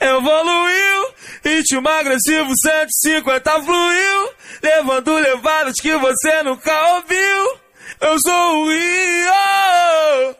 evoluiu. 0.00 1.06
Ritmo 1.44 1.88
agressivo 1.88 2.52
150 2.56 3.62
fluiu, 3.62 4.30
levando 4.62 5.14
levadas 5.14 5.74
que 5.80 5.96
você 5.96 6.42
nunca 6.42 6.94
ouviu. 6.94 7.58
Eu 8.00 8.16
sou 8.20 8.64
o 8.64 8.68
Rio. 8.68 9.55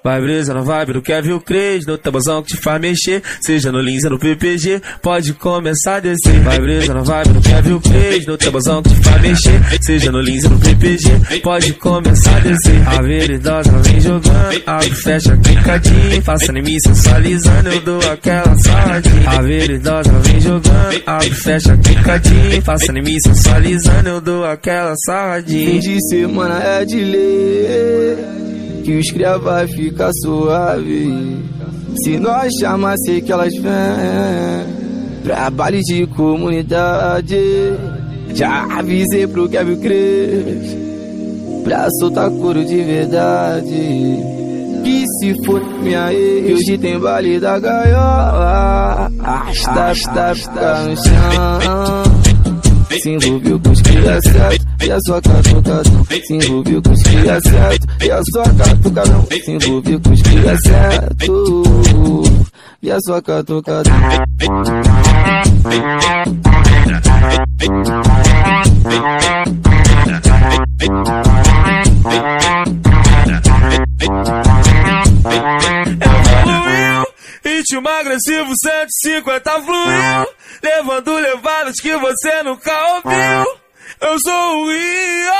Vai 0.03 0.21
brisa 0.21 0.55
na 0.55 0.61
vibe 0.61 0.93
do 0.93 1.03
Kevin 1.03 1.33
o 1.33 1.41
Cres, 1.41 1.85
no 1.85 1.99
tabuzão 1.99 2.43
que 2.43 2.55
te 2.55 2.63
faz 2.63 2.81
mexer. 2.81 3.23
Seja 3.41 3.73
no 3.73 3.81
Lins 3.81 4.05
ou 4.05 4.11
no 4.11 4.19
PPG, 4.19 4.81
pode 5.03 5.33
começar 5.35 5.97
a 5.97 6.01
descer. 6.01 6.41
Vai 6.41 6.61
brisa 6.61 6.95
na 6.95 7.03
vibe 7.03 7.33
do 7.33 7.41
Kevin 7.41 7.73
o 7.73 7.81
Cres, 7.81 8.27
no 8.27 8.37
tabuzão 8.37 8.83
que 8.83 8.91
te 8.91 9.03
faz 9.03 9.23
mexer. 9.23 9.61
Seja 9.83 10.13
no 10.13 10.21
Lins 10.21 10.45
ou 10.45 10.51
no 10.51 10.59
PPG, 10.61 11.41
pode 11.43 11.73
começar 11.75 12.37
a 12.37 12.41
descer. 12.41 12.89
A 12.89 13.03
veridosa 13.03 13.71
vem 13.79 14.01
jogando, 14.01 14.63
abre, 14.67 14.91
fecha, 14.91 15.37
clicadinho. 15.37 16.23
Faça 16.23 16.53
em 16.53 16.63
mim 16.63 16.79
sensualizando, 16.79 17.69
eu 17.69 17.81
dou 17.81 18.01
aquela 18.11 18.55
saladinha. 18.59 19.31
A 19.31 19.43
veridosa 19.43 20.13
vem 20.21 20.41
jogando, 20.41 21.03
abre, 21.07 21.31
fecha, 21.31 21.77
clicadinho. 21.77 22.63
Faça 22.63 22.93
em 22.93 23.03
mim 23.03 23.19
sensualizando, 23.19 24.09
eu 24.09 24.21
dou 24.21 24.45
aquela 24.45 24.95
saladinha. 25.05 25.71
Fim 25.73 25.81
de 25.81 26.09
semana 26.09 26.63
é 26.63 26.85
de 26.85 27.01
lei 27.01 28.66
que 28.87 28.99
os 28.99 29.11
cria 29.11 29.37
vai 29.37 29.67
ficar 29.67 30.13
suave. 30.23 31.43
Se 32.05 32.21
nós 32.21 32.53
chamar, 32.61 32.95
sei 32.99 33.21
que 33.21 33.33
elas 33.33 33.53
vêm 33.55 33.73
pra 35.25 35.51
de 35.83 36.07
comunidade. 36.07 37.37
Já 38.33 38.79
avisei 38.79 39.27
pro 39.27 39.49
Kevin 39.49 39.81
Cres 39.81 40.77
pra 41.65 41.89
soltar 41.99 42.31
couro 42.31 42.65
de 42.65 42.81
verdade. 42.85 44.19
Que 44.85 45.05
se 45.19 45.45
for 45.45 45.61
minha 45.83 46.13
ex, 46.13 46.61
hoje 46.61 46.79
tem 46.79 46.97
baile 46.97 47.41
da 47.41 47.59
gaiola. 47.59 49.11
Está, 49.51 49.91
está, 49.91 50.33
está 50.33 50.85
no 50.85 50.97
chão. 50.97 52.03
Se 53.03 53.11
envolveu 53.11 53.59
com 53.59 53.71
os 53.71 53.83
cria 53.83 54.21
certo 54.23 54.66
e 54.85 54.91
a 54.91 54.99
sua 55.01 55.21
catucadão. 55.21 56.07
Se 56.27 56.35
envolveu 56.35 56.83
com 56.83 56.93
os 56.93 57.03
cria 57.03 57.41
certo 57.41 57.87
e 58.05 58.11
a 58.11 58.23
sua 58.33 58.45
catucadão. 58.55 59.27
Se 59.27 59.51
envolveu 59.51 60.01
com 60.01 60.13
os 60.13 60.23
cria 60.23 60.57
certo 60.59 62.23
e 62.83 62.91
a 62.91 63.01
sua 63.01 63.23
catucadão. 63.23 63.93
evoluiu. 76.01 77.07
Ritmo 77.45 77.89
agressivo 77.89 78.53
150 78.63 79.63
fluiu, 79.63 80.27
levando 80.63 81.15
levadas 81.15 81.81
que 81.81 81.97
você 81.97 82.43
nunca 82.43 82.73
ouviu. 82.95 83.66
Eu 84.17 84.21
sou 84.21 84.63
o 84.63 84.71
Rio. 84.71 85.36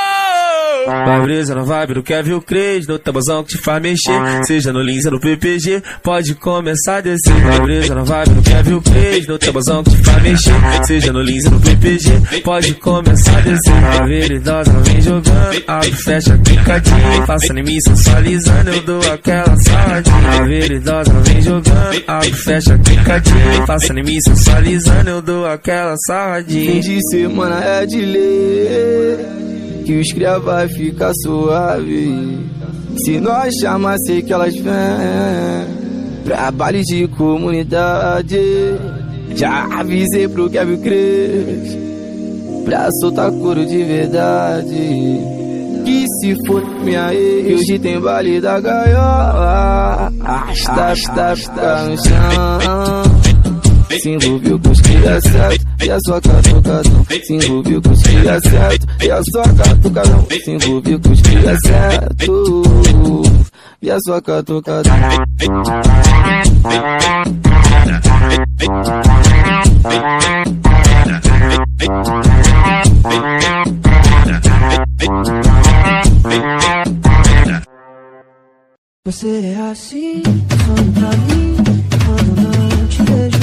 Vai 1.07 1.21
brisa 1.21 1.55
na 1.55 1.63
vibe 1.63 1.93
do 1.93 2.03
Kevin 2.03 2.33
o 2.33 2.41
Cres, 2.41 2.85
no 2.85 2.99
tabuzão 2.99 3.41
que 3.41 3.55
te 3.55 3.63
faz 3.63 3.81
mexer. 3.81 4.43
Seja 4.43 4.73
no 4.73 4.81
Lins 4.81 5.05
ou 5.05 5.13
no 5.13 5.21
PPG, 5.21 5.81
pode 6.03 6.35
começar 6.35 6.97
a 6.97 7.01
descer. 7.01 7.33
Vai 7.33 7.61
brisa 7.61 7.95
na 7.95 8.03
vibe 8.03 8.29
do 8.31 8.41
Kevin 8.41 8.73
o 8.73 8.81
Cres, 8.81 9.25
no 9.25 9.39
tabuzão 9.39 9.85
que 9.85 9.91
te 9.91 10.03
faz 10.03 10.21
mexer. 10.21 10.51
Seja 10.83 11.13
no 11.13 11.21
Lins 11.21 11.45
ou 11.45 11.51
no 11.51 11.61
PPG, 11.61 12.41
pode 12.43 12.73
começar 12.73 13.37
a 13.37 13.39
descer. 13.39 13.73
A 13.73 14.05
veridosa 14.05 14.71
vem 14.83 15.01
jogando, 15.01 15.63
abre, 15.65 15.91
fecha, 15.93 16.37
clicadinho. 16.39 17.25
Faça 17.25 17.53
em 17.53 17.63
mim 17.63 17.79
sensualizando, 17.79 18.69
eu 18.69 18.81
dou 18.81 19.11
aquela 19.13 19.55
saladinha. 19.55 20.29
A 20.29 20.43
veridosa 20.43 21.09
ela 21.09 21.21
vem 21.21 21.41
jogando, 21.41 22.03
abre, 22.05 22.33
fecha, 22.33 22.77
clicadinho. 22.79 23.65
Faça 23.65 23.93
em 23.93 24.03
mim 24.03 24.19
sensualizando, 24.19 25.09
eu 25.09 25.21
dou 25.21 25.47
aquela 25.47 25.91
Fim 25.91 25.97
saladinha. 26.05 26.81
de 26.81 26.99
semana 27.09 27.63
é 27.63 27.85
de 27.85 28.01
lei 28.01 29.47
que 29.87 29.93
os 30.01 30.11
cria 30.11 30.37
vai 30.37 30.67
ficar 30.67 31.13
suave. 31.23 32.45
Se 32.97 33.21
nós 33.21 33.53
chamar, 33.61 33.95
sei 34.05 34.21
que 34.21 34.33
elas 34.33 34.53
vêm 34.53 34.73
pra 36.25 36.51
baile 36.51 36.81
de 36.83 37.07
comunidade. 37.07 38.37
Já 39.33 39.79
avisei 39.79 40.27
pro 40.27 40.49
Kevin 40.49 40.81
Cres 40.81 41.77
pra 42.65 42.89
soltar 42.99 43.31
couro 43.31 43.65
de 43.65 43.81
verdade. 43.81 44.75
Que 45.85 46.05
se 46.19 46.35
for 46.45 46.61
minha 46.83 47.13
ex, 47.13 47.61
hoje 47.61 47.79
tem 47.79 47.97
baile 47.97 48.41
da 48.41 48.59
gaiola. 48.59 50.11
Está, 50.51 50.91
está, 50.91 51.33
está 51.33 51.85
no 51.85 51.97
chão. 51.97 53.16
Se 53.89 54.09
envolveu 54.09 54.59
com 54.59 54.69
os 54.69 54.79
certo 54.79 55.65
e 55.83 55.89
a 55.89 55.99
sua 56.01 56.21
catucadão. 56.21 57.05
Se 57.23 57.33
envolveu 57.33 57.81
com 57.81 57.89
os 57.91 58.03
cria 58.03 58.39
certo 58.41 58.87
e 59.01 59.11
a 59.11 59.21
sua 59.23 59.43
catucadão. 59.43 60.27
Se 60.43 60.51
envolveu 60.51 60.99
com 60.99 61.11
os 61.11 61.21
cria 61.21 61.57
certo 61.65 63.23
e 63.81 63.91
a 63.91 63.99
sua 63.99 64.21
catucadão. 64.21 64.93
Você 79.05 79.27
é 79.27 79.71
assim, 79.71 80.21
some 80.21 80.91
pra 80.91 81.09
mim 81.17 81.55
quando 82.05 82.41
não 82.41 82.87
te 82.87 83.03
vejo. 83.03 83.36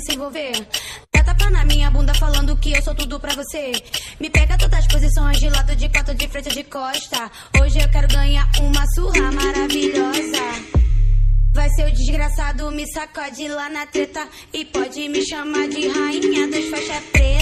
Vamos 0.00 0.04
se 0.04 0.14
envolver. 0.14 0.52
Tapa 1.10 1.50
na 1.50 1.64
minha 1.64 1.90
bunda 1.90 2.14
falando 2.14 2.56
que 2.56 2.72
eu 2.72 2.82
sou 2.82 2.94
tudo 2.94 3.20
pra 3.20 3.34
você. 3.34 3.72
Me 4.18 4.30
pega 4.30 4.56
todas 4.56 4.80
as 4.80 4.86
posições 4.86 5.38
de 5.38 5.48
lado, 5.48 5.76
de 5.76 5.88
quatro, 5.88 6.14
de 6.14 6.28
frente, 6.28 6.48
de 6.50 6.64
costa. 6.64 7.30
Hoje 7.60 7.78
eu 7.78 7.88
quero 7.90 8.08
ganhar 8.08 8.48
uma 8.60 8.84
surra 8.94 9.30
maravilhosa. 9.30 10.42
Vai 11.52 11.68
ser 11.70 11.88
o 11.88 11.92
desgraçado, 11.92 12.70
me 12.70 12.90
sacode 12.90 13.48
lá 13.48 13.68
na 13.68 13.86
treta. 13.86 14.26
E 14.52 14.64
pode 14.64 15.08
me 15.08 15.24
chamar 15.26 15.68
de 15.68 15.88
rainha 15.88 16.48
dos 16.48 16.68
faixa 16.70 17.00
preta. 17.12 17.39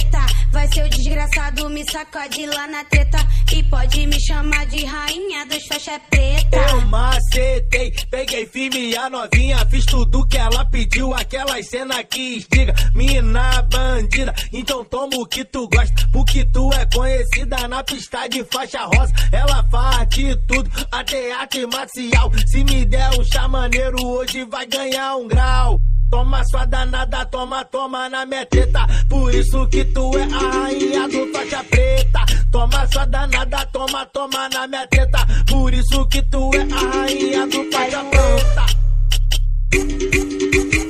Vai 0.51 0.67
ser 0.73 0.85
o 0.85 0.89
desgraçado, 0.89 1.69
me 1.69 1.85
sacode 1.91 2.47
lá 2.47 2.67
na 2.67 2.85
treta. 2.85 3.19
E 3.55 3.63
pode 3.65 4.07
me 4.07 4.21
chamar 4.21 4.67
de 4.67 4.85
rainha 4.85 5.47
dos 5.47 5.67
faixa 5.67 5.99
preta. 6.11 6.57
Eu 6.57 6.81
macetei, 6.83 7.95
peguei 8.11 8.47
firme 8.47 8.97
a 8.97 9.11
novinha, 9.11 9.59
fiz 9.71 9.85
tudo 9.85 10.27
que 10.27 10.39
ela 10.39 10.65
pediu, 10.65 11.15
aquela 11.15 11.63
cena 11.63 12.03
que 12.05 12.37
instiga, 12.37 12.75
mina 12.95 13.63
bandida. 13.63 14.35
Então 14.53 14.85
toma 14.85 15.17
o 15.17 15.27
que 15.27 15.45
tu 15.45 15.69
gosta, 15.69 16.09
porque 16.13 16.45
tu 16.47 16.71
é 16.73 16.87
conhecida 16.87 17.69
na 17.69 17.85
pista 17.85 18.27
de 18.29 18.45
faixa 18.45 18.85
rosa. 18.85 19.13
Ela 19.31 19.65
faz 19.71 20.09
de 20.09 20.37
tudo, 20.47 20.71
até 20.91 21.33
arte 21.33 21.67
marcial. 21.67 22.33
Se 22.47 22.65
me 22.65 22.85
der 22.85 23.11
um 23.19 23.25
chá 23.25 23.47
maneiro, 23.49 24.05
hoje 24.07 24.45
vai 24.45 24.67
ganhar 24.67 25.17
um 25.17 25.29
grau. 25.29 25.79
Toma 26.11 26.43
sua 26.51 26.65
danada, 26.65 27.25
toma, 27.27 27.65
toma 27.67 28.09
na 28.09 28.25
minha 28.25 28.47
teta. 28.47 28.87
Por 29.09 29.35
isso 29.35 29.67
que 29.69 29.85
tu 29.85 30.11
é 30.17 30.23
a 30.23 30.51
rainha 30.51 31.07
do 31.09 31.33
faixa 31.33 31.63
preta. 31.65 32.21
Toma 32.51 32.87
sua 32.89 33.05
danada, 33.05 33.67
toma, 33.67 34.07
toma 34.07 34.49
na 34.49 34.67
minha 34.67 34.87
teta. 34.87 35.27
Por 35.47 35.73
isso 35.75 36.07
que 36.07 36.23
tu 36.23 36.51
é 36.55 36.63
a 36.63 36.97
rainha 36.97 37.47
do 37.47 37.71
faixa 37.71 38.03
preta. 38.05 38.67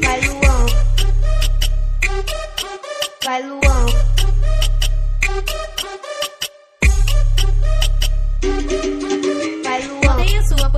Vai 0.03 0.21
Luan. 0.29 0.67
Vai 3.25 3.43
Luan. 3.43 3.87
Vai 8.41 8.63
Luan. 8.63 9.08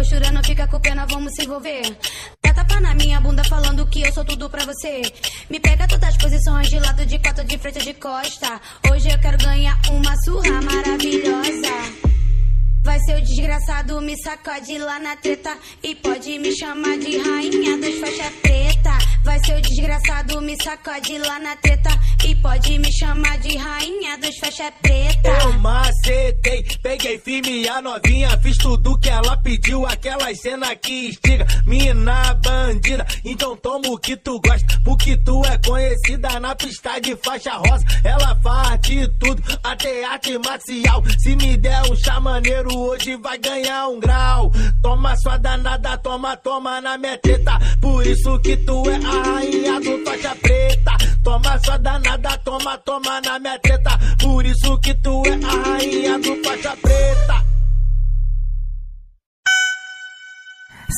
Postura, 0.00 0.31
não 0.31 0.43
fica 0.43 0.67
com 0.67 0.81
pena, 0.81 1.05
vamos 1.05 1.31
se 1.35 1.44
envolver. 1.44 1.82
Dá 2.43 2.55
tapa 2.55 2.81
na 2.81 2.94
minha 2.94 3.20
bunda 3.20 3.44
falando 3.44 3.87
que 3.87 4.00
eu 4.00 4.11
sou 4.14 4.25
tudo 4.25 4.49
pra 4.49 4.64
você. 4.64 5.02
Me 5.50 5.61
pega 5.61 5.87
todas 5.87 6.08
as 6.08 6.17
posições 6.17 6.69
de 6.69 6.79
lado, 6.81 7.05
de 7.05 7.19
quatro, 7.19 7.44
de 7.44 7.58
frente, 7.58 7.85
de 7.85 7.93
costa. 7.93 8.58
Hoje 8.91 9.11
eu 9.11 9.19
quero 9.19 9.37
ganhar 9.37 9.79
uma 9.91 10.17
surra 10.25 10.62
maravilhosa. 10.62 12.11
Vai 12.82 12.99
ser 13.00 13.19
o 13.19 13.20
desgraçado, 13.20 14.00
me 14.00 14.17
sacode 14.23 14.79
lá 14.79 14.99
na 14.99 15.17
treta. 15.17 15.55
E 15.82 15.94
pode 15.97 16.38
me 16.38 16.50
chamar 16.56 16.97
de 16.97 17.19
rainha 17.19 17.76
dos 17.76 18.00
faixa 18.00 18.31
preta. 18.41 18.97
Vai 19.23 19.38
ser 19.44 19.58
o 19.58 19.61
desgraçado, 19.61 20.41
me 20.41 20.56
sacode 20.62 21.19
lá 21.19 21.38
na 21.38 21.56
treta. 21.56 21.91
E 22.25 22.34
pode 22.37 22.78
me 22.78 22.93
chamar 22.93 23.38
de 23.38 23.56
rainha 23.56 24.19
dos 24.19 24.37
faixa 24.38 24.70
preta. 24.82 25.28
Eu 25.43 25.52
macetei, 25.55 26.62
peguei 26.82 27.19
firme 27.19 27.69
a 27.69 27.81
novinha, 27.82 28.38
fiz 28.43 28.56
tudo 28.58 28.99
que 28.99 29.08
ela 29.08 29.37
pediu, 29.38 29.87
aquela 29.87 30.32
cena 30.34 30.75
que 30.76 31.08
instiga, 31.08 31.46
mina 31.67 32.34
bandida. 32.34 33.06
Então 33.25 33.56
toma 33.56 33.88
o 33.88 33.99
que 33.99 34.17
tu 34.17 34.40
gosta, 34.40 34.81
porque 34.84 35.17
tu 35.17 35.43
é 35.44 35.58
conhecida 35.58 36.38
na 36.38 36.55
pista 36.55 37.00
de 37.00 37.17
faixa 37.17 37.55
rosa. 37.55 37.84
Ela 38.05 38.38
faz 38.43 38.81
de 38.82 39.08
tudo, 39.19 39.43
até 39.64 40.05
arte 40.05 40.38
marcial. 40.38 41.02
Se 41.19 41.34
me 41.37 41.56
der 41.56 41.82
um 41.90 41.96
chá 41.96 42.20
maneiro, 42.20 42.76
hoje 42.78 43.16
vai 43.16 43.38
ganhar 43.38 43.88
um 43.88 43.99
grau. 43.99 44.52
Toma 44.82 45.16
sua 45.16 45.37
danada, 45.38 45.96
toma, 45.99 46.37
toma 46.37 46.81
na 46.81 46.96
minha 46.96 47.19
teta. 47.19 47.58
Por 47.81 48.06
isso 48.06 48.38
que 48.40 48.56
tu 48.58 48.88
é 48.88 48.96
a 48.96 49.23
rainha 49.23 49.81
do 49.81 50.05
faixa 50.05 50.34
preta. 50.37 51.10
Toma 51.22 51.58
sua 51.58 51.76
danada, 51.78 52.38
toma, 52.44 52.78
toma 52.78 53.20
na 53.20 53.38
minha 53.38 53.58
teta. 53.58 53.99
Por 54.20 54.44
isso 54.44 54.78
que 54.81 54.94
tu 55.02 55.22
é 55.26 55.32
a 55.32 55.70
rainha 55.70 56.19
do 56.19 56.43
faixa 56.43 56.76
preta. 56.76 57.44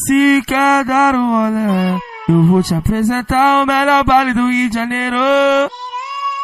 Se 0.06 0.42
quer 0.46 0.84
dar 0.84 1.14
um 1.14 1.46
olé, 1.46 1.98
eu 2.28 2.42
vou 2.44 2.62
te 2.62 2.74
apresentar 2.74 3.62
o 3.62 3.66
melhor 3.66 4.04
baile 4.04 4.32
do 4.32 4.48
Rio 4.48 4.69
de 4.69 4.74
Janeiro. 4.74 5.19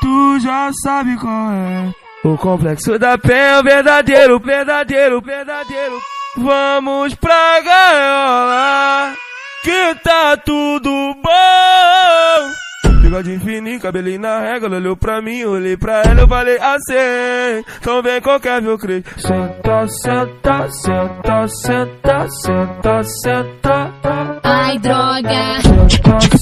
Tu 0.00 0.40
já 0.40 0.70
sabe 0.82 1.16
qual 1.16 1.52
é. 1.52 1.94
O 2.24 2.36
complexo 2.36 2.98
da 2.98 3.16
penha, 3.16 3.60
o 3.60 3.62
verdadeiro, 3.62 4.40
verdadeiro, 4.40 5.20
verdadeiro. 5.20 5.98
Vamos 6.36 7.14
pra 7.14 7.60
gaiola, 7.60 9.14
que 9.62 9.94
tá 10.02 10.36
tudo 10.36 11.14
bom. 11.22 12.67
Bigode 13.08 13.38
fininho, 13.38 13.80
cabelinho 13.80 14.20
na 14.20 14.38
régua, 14.40 14.68
olhou 14.68 14.94
pra 14.94 15.22
mim, 15.22 15.42
olhei 15.42 15.78
pra 15.78 16.02
ela, 16.02 16.20
eu 16.20 16.28
falei 16.28 16.58
assim, 16.58 17.64
então 17.80 18.02
vem 18.02 18.20
qualquer 18.20 18.60
meu 18.60 18.76
creio. 18.76 19.02
Senta, 19.16 19.88
senta, 19.88 20.68
senta, 20.70 21.48
senta, 21.48 22.28
senta, 22.28 23.02
senta. 23.04 23.94
Ai, 24.44 24.78
droga. 24.78 25.62
Senta, 25.62 26.37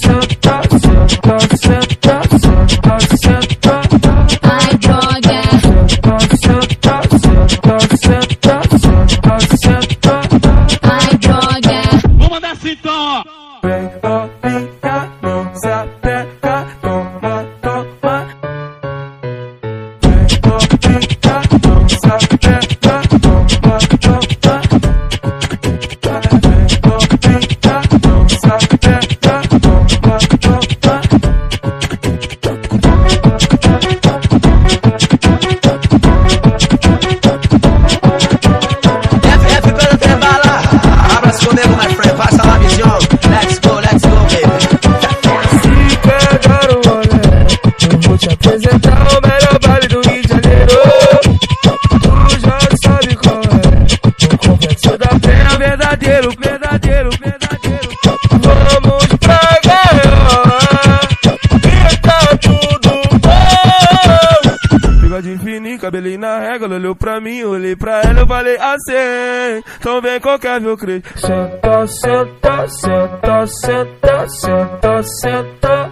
pra 66.97 67.21
mim, 67.21 67.43
olhei 67.43 67.75
pra 67.75 68.01
ela, 68.01 68.21
eu 68.21 68.27
falei 68.27 68.57
assim, 68.57 69.63
então 69.79 70.01
vem 70.01 70.19
qualquer 70.19 70.59
meu 70.59 70.75
creio. 70.77 71.03
Senta, 71.15 71.87
senta, 71.87 72.67
senta, 72.67 73.47
senta, 73.47 74.27
senta, 74.29 75.03
senta. 75.03 75.91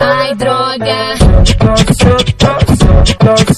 Ai, 0.00 0.34
droga. 0.34 1.16
Senta, 1.16 1.84
senta, 1.94 3.36
senta, 3.36 3.53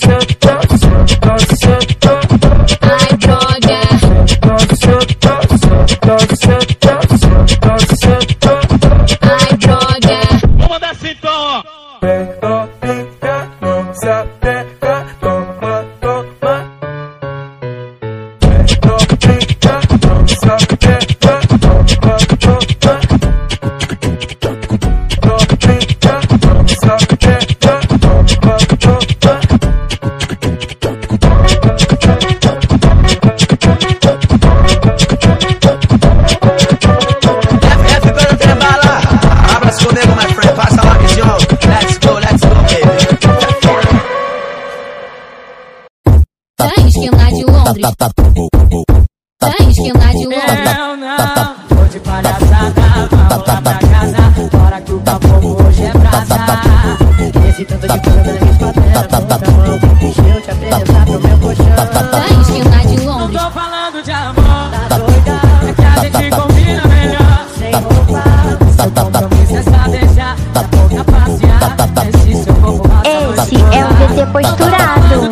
o 74.03 74.09
VT 74.09 74.27
posturado, 74.27 75.29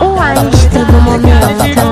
o 0.00 0.20
astro 0.20 0.84
do 0.84 1.00
momento. 1.00 1.91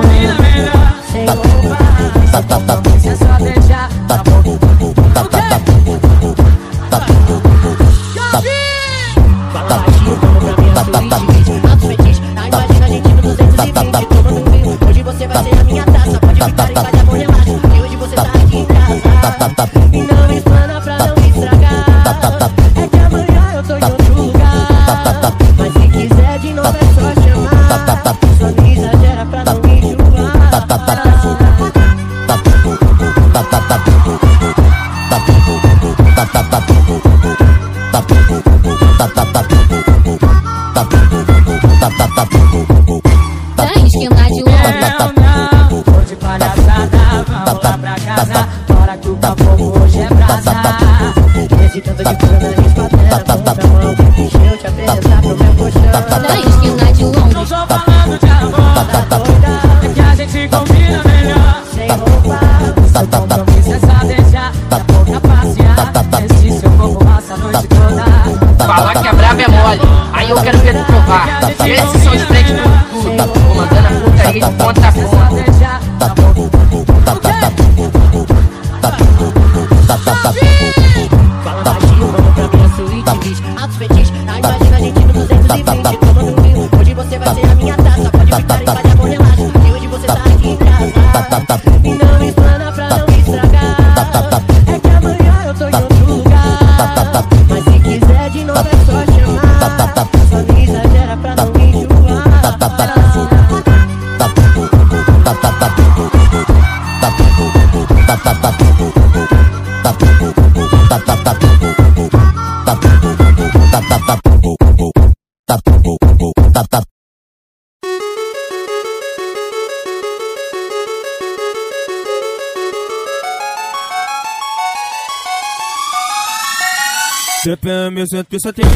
CPM 128.21 128.39
170 128.39 128.67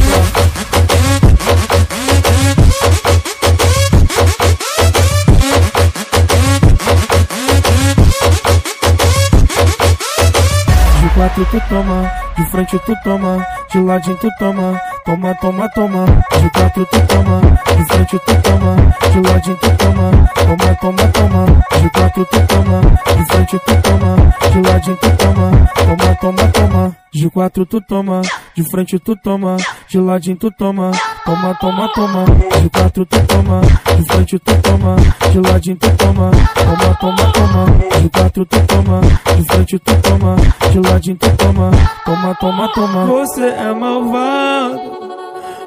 De 11.02 11.08
quatro 11.14 11.44
tu 11.46 11.60
toma, 11.68 12.12
de 12.36 12.44
frente 12.46 12.78
tu 12.84 12.94
toma, 13.02 13.46
de 13.72 13.80
ladinho 13.80 14.16
tu 14.16 14.28
toma, 14.38 14.80
toma, 15.04 15.34
toma, 15.34 15.68
toma. 15.70 16.04
De 16.04 16.50
quatro 16.50 16.86
tu 16.86 17.00
toma, 17.06 17.40
de 17.40 17.84
frente 17.84 18.18
tu 18.18 18.42
toma, 18.42 18.76
de 19.12 19.20
ladinho 19.28 19.56
tu 19.56 19.70
toma, 19.76 20.10
toma, 20.34 20.74
toma, 20.80 21.08
toma. 21.12 21.46
De 21.80 21.90
quatro 21.90 22.24
tu 22.24 22.40
toma, 22.46 22.80
de 22.80 23.24
frente 23.26 23.58
tu 23.58 23.82
toma, 23.82 24.16
de 24.52 24.68
ladinho 24.68 24.96
tu 24.96 25.10
toma, 25.16 25.50
toma, 25.74 26.14
toma, 26.20 26.48
toma. 26.52 26.96
De 27.12 27.30
quatro 27.30 27.64
tu 27.66 27.80
toma, 27.80 28.22
de 28.56 28.62
frente 28.70 28.98
tu 28.98 29.14
toma, 29.16 29.58
de 29.86 30.00
ladinho 30.00 30.36
tu 30.36 30.50
toma, 30.50 30.90
toma, 31.26 31.54
toma, 31.60 31.92
toma. 31.92 32.24
De 32.62 32.70
quatro 32.70 33.04
tu 33.04 33.18
toma, 33.26 33.60
de 33.60 34.02
frente 34.06 34.38
tu 34.38 34.62
toma, 34.62 34.96
de 35.30 35.40
ladinho 35.40 35.76
tu 35.76 35.90
toma, 35.98 36.30
toma, 36.54 36.94
toma, 36.98 37.32
toma. 37.32 38.00
De 38.00 38.08
quatro 38.08 38.46
tu 38.46 38.60
toma, 38.66 39.00
de 39.36 39.44
frente 39.44 39.78
tu 39.78 39.94
toma, 40.00 40.36
de 40.72 40.80
ladinho 40.88 41.16
tu 41.18 41.30
toma, 41.36 41.70
toma, 42.06 42.34
toma, 42.36 42.72
toma. 42.72 43.04
Você 43.04 43.44
é 43.44 43.74
malvado, 43.74 44.80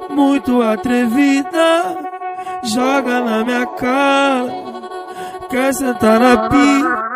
muito 0.10 0.60
atrevida, 0.64 1.96
joga 2.64 3.22
na 3.22 3.44
minha 3.44 3.68
cara, 3.68 4.52
quer 5.48 5.74
sentar 5.76 6.20
na 6.20 6.50
pia. 6.50 7.10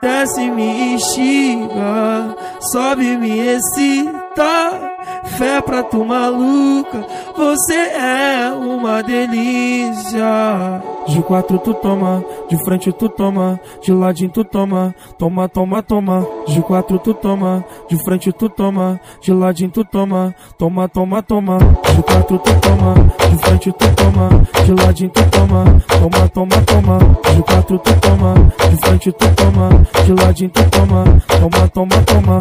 Desce, 0.00 0.50
me 0.50 0.94
instiga, 0.94 2.34
sobe, 2.72 3.18
me 3.18 3.38
excita 3.38 4.19
voltar 4.36 5.19
Fé 5.24 5.60
pra 5.60 5.82
tu 5.82 6.04
maluca, 6.04 7.04
você 7.36 7.74
é 7.74 8.52
uma 8.52 9.02
delícia. 9.02 10.82
De 11.06 11.22
quatro 11.22 11.58
tu 11.58 11.74
toma, 11.74 12.24
de 12.48 12.62
frente 12.64 12.92
tu 12.92 13.08
toma, 13.08 13.58
de 13.82 13.92
ladinho 13.92 14.30
tu 14.30 14.44
toma, 14.44 14.94
toma, 15.18 15.48
toma, 15.48 15.82
toma. 15.82 16.26
De 16.46 16.60
quatro 16.62 16.98
tu 16.98 17.14
toma, 17.14 17.64
de 17.88 17.96
frente 18.04 18.32
tu 18.32 18.48
toma, 18.48 19.00
de 19.20 19.32
ladinho 19.32 19.70
tu 19.70 19.84
toma, 19.84 20.34
toma, 20.58 20.88
toma, 20.88 21.22
toma. 21.22 21.58
De 21.58 22.02
quatro 22.02 22.38
tu 22.38 22.54
toma, 22.60 22.94
de 23.28 23.36
frente 23.38 23.72
tu 23.72 23.94
toma, 23.96 24.28
de 24.64 24.84
ladinho 24.84 25.10
tu 25.10 25.24
toma, 25.30 25.64
toma, 25.88 26.28
toma, 26.28 26.62
toma. 26.66 26.98
De 27.34 27.42
quatro 27.42 27.78
tu 27.78 27.94
toma, 28.00 28.34
de 28.70 28.76
frente 28.76 29.12
tu 29.12 29.28
toma, 29.34 29.68
de 30.04 30.24
ladinho 30.24 30.50
tu 30.50 30.64
toma, 30.70 31.04
toma, 31.28 31.68
toma, 31.68 32.02
toma. 32.06 32.38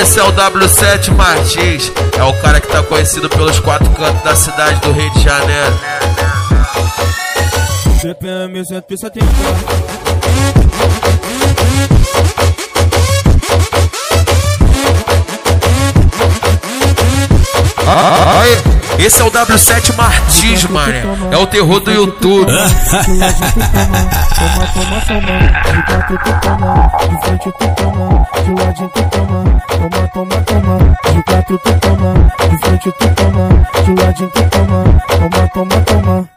Esse 0.00 0.18
é 0.20 0.22
o 0.22 0.32
W7 0.32 1.09
Martins, 1.16 1.92
é 2.18 2.22
o 2.24 2.32
cara 2.40 2.60
que 2.60 2.68
tá 2.68 2.82
conhecido 2.82 3.28
pelos 3.28 3.58
quatro 3.60 3.90
cantos 3.90 4.22
da 4.22 4.34
cidade 4.34 4.80
do 4.80 4.92
Rio 4.92 5.10
de 5.12 5.20
Janeiro. 5.20 5.80
CPM 8.00 8.64
170 8.64 9.26
Aí, 17.86 18.56
esse 19.02 19.20
é 19.20 19.24
o 19.24 19.30
W7 19.30 19.96
Martins, 19.96 20.64
mané. 20.64 21.02
É 21.30 21.36
o 21.36 21.46
terror 21.46 21.80
do 21.80 21.90
YouTube. 21.90 22.52
De 22.52 22.56
tu 22.56 23.00
toma, 34.50 34.90
toma, 35.18 35.48
toma, 35.50 35.80
toma. 35.80 36.30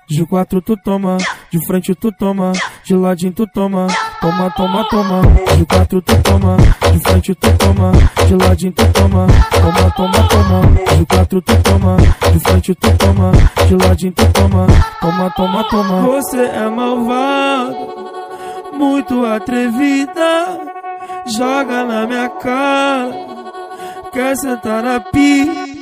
Quatro 0.44 0.62
tu 0.62 0.78
toma, 0.78 1.18
de 1.52 1.66
frente 1.66 1.96
tu 1.96 2.12
toma, 2.12 2.52
de 2.86 2.96
ladinho 2.96 3.32
tu 3.34 3.48
toma, 3.48 3.88
toma, 4.22 4.52
toma, 4.52 4.84
toma. 4.86 5.22
De 5.58 5.66
quatro 5.66 6.02
tu 6.02 6.16
toma, 6.24 6.58
de 6.92 7.00
frente 7.00 7.34
tu 7.34 7.52
toma, 7.58 7.92
de 8.28 8.36
ladinho 8.36 8.72
tu 8.72 8.86
toma, 8.94 9.28
toma, 9.52 9.92
toma, 9.92 10.28
toma. 10.28 10.62
De 10.96 11.06
quatro 11.06 11.42
tu 11.42 11.56
toma, 11.64 11.98
de 11.98 12.40
frente 12.40 12.53
noite 12.54 12.76
tu 12.76 12.98
toma, 12.98 13.32
de 13.68 13.76
ladinho 13.76 14.14
tu 14.14 14.26
toma, 14.34 14.68
toma, 15.02 15.30
toma, 15.32 15.64
toma. 15.70 16.02
Você 16.02 16.38
é 16.38 16.70
malvada, 16.70 17.76
muito 18.74 19.26
atrevida, 19.26 20.60
joga 21.26 21.84
na 21.84 22.06
minha 22.06 22.30
cara, 22.30 23.12
quer 24.12 24.38
sentar 24.38 24.84
na 24.84 25.00
pia. 25.00 25.74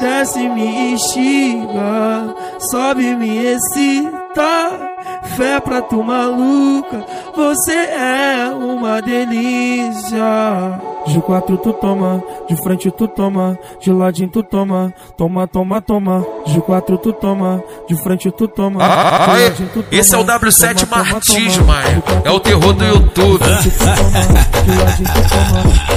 Desce 0.00 0.48
me 0.48 0.92
instiga, 0.92 2.34
sobe 2.70 3.14
me 3.16 3.36
excita. 3.38 4.89
Fé 5.36 5.60
pra 5.60 5.80
tu 5.82 6.02
maluca, 6.02 7.04
você 7.34 7.72
é 7.72 8.50
uma 8.54 9.00
delícia. 9.00 10.80
De 11.06 11.20
quatro 11.22 11.56
tu 11.56 11.72
toma, 11.72 12.22
de 12.48 12.56
frente 12.56 12.90
tu 12.90 13.08
toma, 13.08 13.58
de 13.80 13.90
ladinho 13.90 14.28
tu 14.28 14.42
toma, 14.42 14.92
toma, 15.16 15.46
toma, 15.46 15.80
toma. 15.80 16.26
De 16.46 16.60
quatro 16.60 16.98
tu 16.98 17.12
toma, 17.12 17.62
de 17.88 17.96
frente 18.02 18.30
tu 18.30 18.46
toma. 18.46 18.80
Ah, 18.82 19.26
ladinho 19.28 19.68
tu 19.72 19.82
toma, 19.82 19.86
esse 19.90 20.14
é 20.14 20.18
o 20.18 20.24
W7 20.24 20.86
toma, 20.86 21.04
Martins, 21.04 21.56
toma. 21.56 21.74
quatro 21.74 22.22
É 22.24 22.30
o 22.30 22.40
terror 22.40 22.72
do 22.74 22.84
YouTube. 22.84 23.44
de 23.62 23.70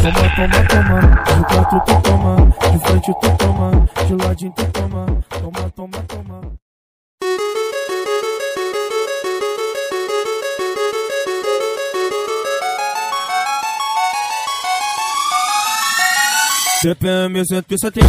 toma, 0.02 0.30
toma, 0.36 0.64
toma. 0.70 1.00
De 1.26 1.44
quatro 1.54 1.82
tu 1.86 2.02
toma, 2.02 2.36
de 2.72 2.80
frente 2.80 3.14
tu 3.22 3.30
toma, 3.38 3.90
de 4.08 4.26
ladinho 4.26 4.54
tu 4.56 4.66
toma, 4.72 5.06
toma, 5.30 5.70
toma, 5.76 5.98
toma. 6.08 6.53
CPM 16.84 17.46
174 17.46 18.04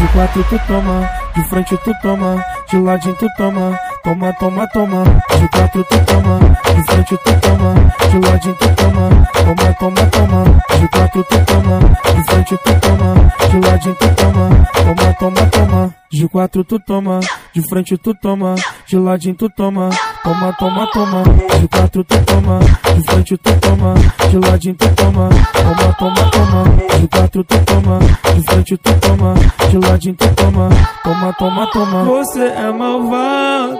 De 0.00 0.06
quatro 0.14 0.42
tu 0.44 0.58
toma, 0.66 1.10
de 1.36 1.44
frente 1.44 1.76
tu 1.84 1.92
toma, 2.00 2.42
de 2.72 2.78
ladinho 2.78 3.14
tu 3.16 3.26
toma, 3.36 3.78
toma, 4.02 4.32
toma, 4.32 4.66
toma. 4.68 5.04
De 5.38 5.48
quatro 5.48 5.84
tu 5.84 5.98
toma, 6.06 6.38
de 6.74 6.82
frente 6.84 7.16
tu 7.18 7.40
toma, 7.42 7.74
de 8.10 8.18
ladinho 8.26 8.54
tu 8.54 8.68
toma, 8.76 9.10
toma, 9.44 9.74
toma, 9.74 10.06
toma. 10.06 10.44
De 10.80 10.88
quatro 10.88 11.22
tu 11.24 11.44
toma, 11.44 11.78
de 11.80 12.22
frente 12.24 12.56
tu 12.64 12.80
toma, 12.80 13.14
de 13.50 13.60
ladinho 13.60 13.94
tu 13.94 14.08
toma, 14.14 14.48
toma, 14.72 15.12
toma, 15.18 15.50
toma. 15.50 15.94
De 16.10 16.28
quatro 16.28 16.64
tu 16.64 16.78
toma, 16.78 17.20
de 17.54 17.62
frente 17.62 17.96
tu 17.96 18.14
toma, 18.14 18.54
de 18.86 18.98
ladinho 18.98 19.34
tu 19.34 19.48
toma, 19.50 19.88
toma, 20.22 20.52
toma, 20.52 20.86
toma. 20.92 21.22
De 21.60 21.68
quatro 21.68 22.04
tu 22.04 22.24
toma, 22.24 22.58
de 22.94 23.02
frente 23.10 23.36
tu 23.36 23.60
toma, 23.60 23.94
de 24.30 24.38
ladinho 24.38 24.74
tu 24.76 24.94
toma, 24.94 25.28
toma, 25.52 25.92
toma, 25.94 26.30
toma. 26.30 26.64
De 26.98 27.08
quatro 27.08 27.44
tu 27.44 27.58
toma, 27.64 27.98
de 28.34 28.42
frente 28.42 28.76
tu 28.76 28.94
toma, 29.00 29.34
de 29.70 29.78
ladinho 29.78 30.14
tu 30.14 30.34
toma, 30.34 30.68
toma, 31.02 31.32
toma, 31.32 31.70
toma. 31.72 32.04
Você 32.04 32.44
é 32.44 32.70
malvado, 32.70 33.78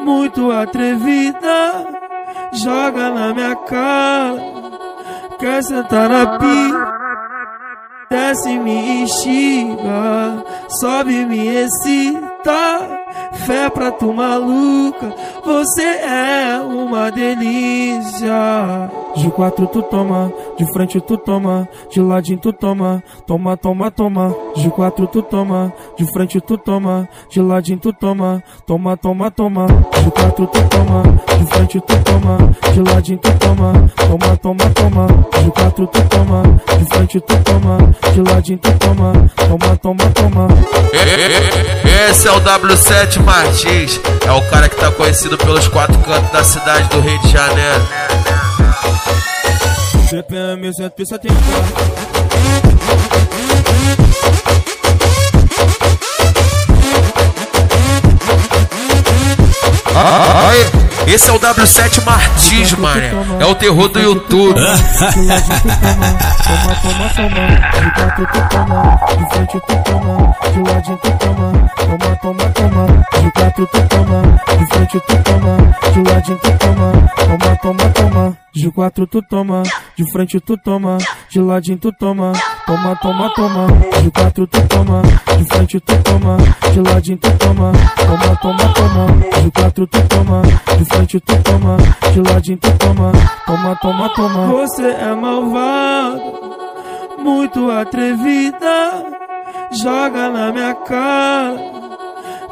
muito 0.00 0.50
atrevida, 0.50 1.86
joga 2.52 3.10
na 3.10 3.34
minha 3.34 3.54
cara, 3.56 4.36
quer 5.38 5.62
sentar 5.62 6.08
na 6.08 6.38
pia. 6.38 7.02
Desce 8.10 8.58
me 8.58 9.04
instiga, 9.04 10.44
sobe 10.68 11.24
me 11.24 11.48
excita. 11.48 12.31
The. 12.44 13.01
Fé 13.46 13.68
pra 13.70 13.90
tu 13.90 14.12
maluca, 14.12 15.14
você 15.44 15.82
é 15.82 16.60
uma 16.60 17.10
delícia. 17.10 18.90
De 19.16 19.30
quatro 19.30 19.66
tu 19.66 19.82
toma, 19.82 20.32
de 20.56 20.64
frente 20.72 21.00
tu 21.00 21.16
toma, 21.18 21.68
de 21.90 22.00
ladinho 22.00 22.38
tu 22.38 22.52
toma, 22.52 23.02
toma, 23.26 23.56
toma, 23.56 23.90
toma. 23.90 24.34
De 24.54 24.70
quatro 24.70 25.06
tu 25.06 25.22
toma, 25.22 25.72
de 25.96 26.04
frente 26.12 26.40
tu 26.40 26.56
toma, 26.56 27.08
de 27.28 27.40
ladinho 27.40 27.78
tu 27.78 27.92
toma, 27.92 28.42
toma, 28.66 28.96
toma, 28.96 29.30
toma. 29.30 29.66
De 29.66 30.10
quatro 30.10 30.46
tu 30.46 30.62
toma, 30.68 31.02
de 31.38 31.46
frente 31.52 31.80
tu 31.80 31.96
toma, 32.04 32.38
de 32.72 32.80
ladinho 32.92 33.18
tu 33.18 33.32
toma, 33.38 33.72
toma, 33.96 34.36
toma, 34.36 34.70
toma. 34.74 35.06
De 35.42 35.50
quatro 35.50 35.86
tu 35.86 36.02
toma, 36.08 36.42
de 36.78 36.84
frente 36.94 37.20
tu 37.20 37.36
toma, 37.44 37.78
de 38.14 38.32
ladinho 38.32 38.58
tu 38.58 38.70
toma, 38.78 39.12
toma, 39.36 39.76
toma, 39.76 40.10
toma. 40.14 40.48
Esse 42.08 42.28
é 42.28 42.32
o 42.32 42.40
W7 42.40 43.01
Martins. 43.20 44.00
É 44.26 44.30
o 44.30 44.40
cara 44.48 44.68
que 44.68 44.76
tá 44.76 44.90
conhecido 44.90 45.36
pelos 45.36 45.66
quatro 45.68 45.98
cantos 46.00 46.30
da 46.30 46.44
cidade 46.44 46.88
do 46.88 47.00
Rio 47.00 47.18
de 47.20 47.32
Janeiro. 47.32 47.88
CPM 50.08 50.72
174 50.72 51.92
Ah, 59.94 60.48
aí, 60.50 60.91
esse 61.06 61.28
é 61.28 61.32
o 61.32 61.38
W7 61.38 62.04
Martins, 62.04 62.72
mané. 62.72 63.12
É 63.40 63.46
o 63.46 63.54
terror 63.54 63.88
do 63.88 64.00
YouTube. 64.00 64.60
De 75.92 76.02
ladinho 76.02 76.38
tu 76.38 76.52
toma, 76.58 77.08
toma, 77.26 77.56
toma, 77.60 77.88
toma. 77.90 78.36
De 78.54 78.70
quatro 78.70 79.06
tu 79.06 79.22
toma, 79.22 79.62
de 79.96 80.12
frente 80.12 80.40
tu 80.40 80.56
toma, 80.56 80.98
de 81.30 81.40
ladinho 81.40 81.78
tu 81.78 81.92
toma, 81.92 82.32
toma, 82.66 82.96
toma, 82.96 83.30
toma. 83.34 83.68
De 84.02 84.10
quatro 84.10 84.46
tu 84.46 84.60
toma, 84.68 85.02
de 85.36 85.44
frente 85.50 85.80
tu 85.80 85.96
toma, 86.02 86.36
de 86.72 86.80
ladinho 86.80 87.18
tu 87.18 87.30
toma, 87.38 87.72
toma, 87.96 88.36
toma, 88.36 88.68
toma. 88.74 89.06
De 89.42 89.50
quatro 89.50 89.86
tu 89.86 90.02
toma, 90.08 90.42
de 90.42 90.84
frente 90.92 91.20
tu 91.20 91.42
toma, 91.42 91.76
de 92.12 92.20
ladinho 92.20 92.58
tu 92.58 92.70
toma, 92.78 93.12
toma, 93.46 93.76
toma, 93.76 94.08
toma. 94.14 94.46
Você 94.46 94.86
é 94.86 95.14
malvado, 95.14 96.22
muito 97.18 97.70
atrevida, 97.70 99.04
joga 99.70 100.28
na 100.28 100.52
minha 100.52 100.74
cara, 100.74 101.56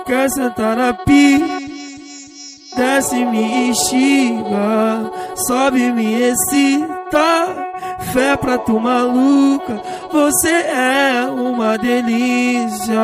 quer 0.06 0.30
sentar 0.30 0.76
na 0.76 0.92
pia. 0.92 1.70
Desce 2.76 3.24
me 3.24 3.68
instiga, 3.68 5.10
sobe 5.34 5.92
me 5.92 6.22
excita, 6.22 7.66
fé 8.12 8.36
pra 8.36 8.58
tu 8.58 8.78
maluca, 8.78 9.82
você 10.12 10.48
é 10.48 11.28
uma 11.30 11.76
delícia. 11.76 13.00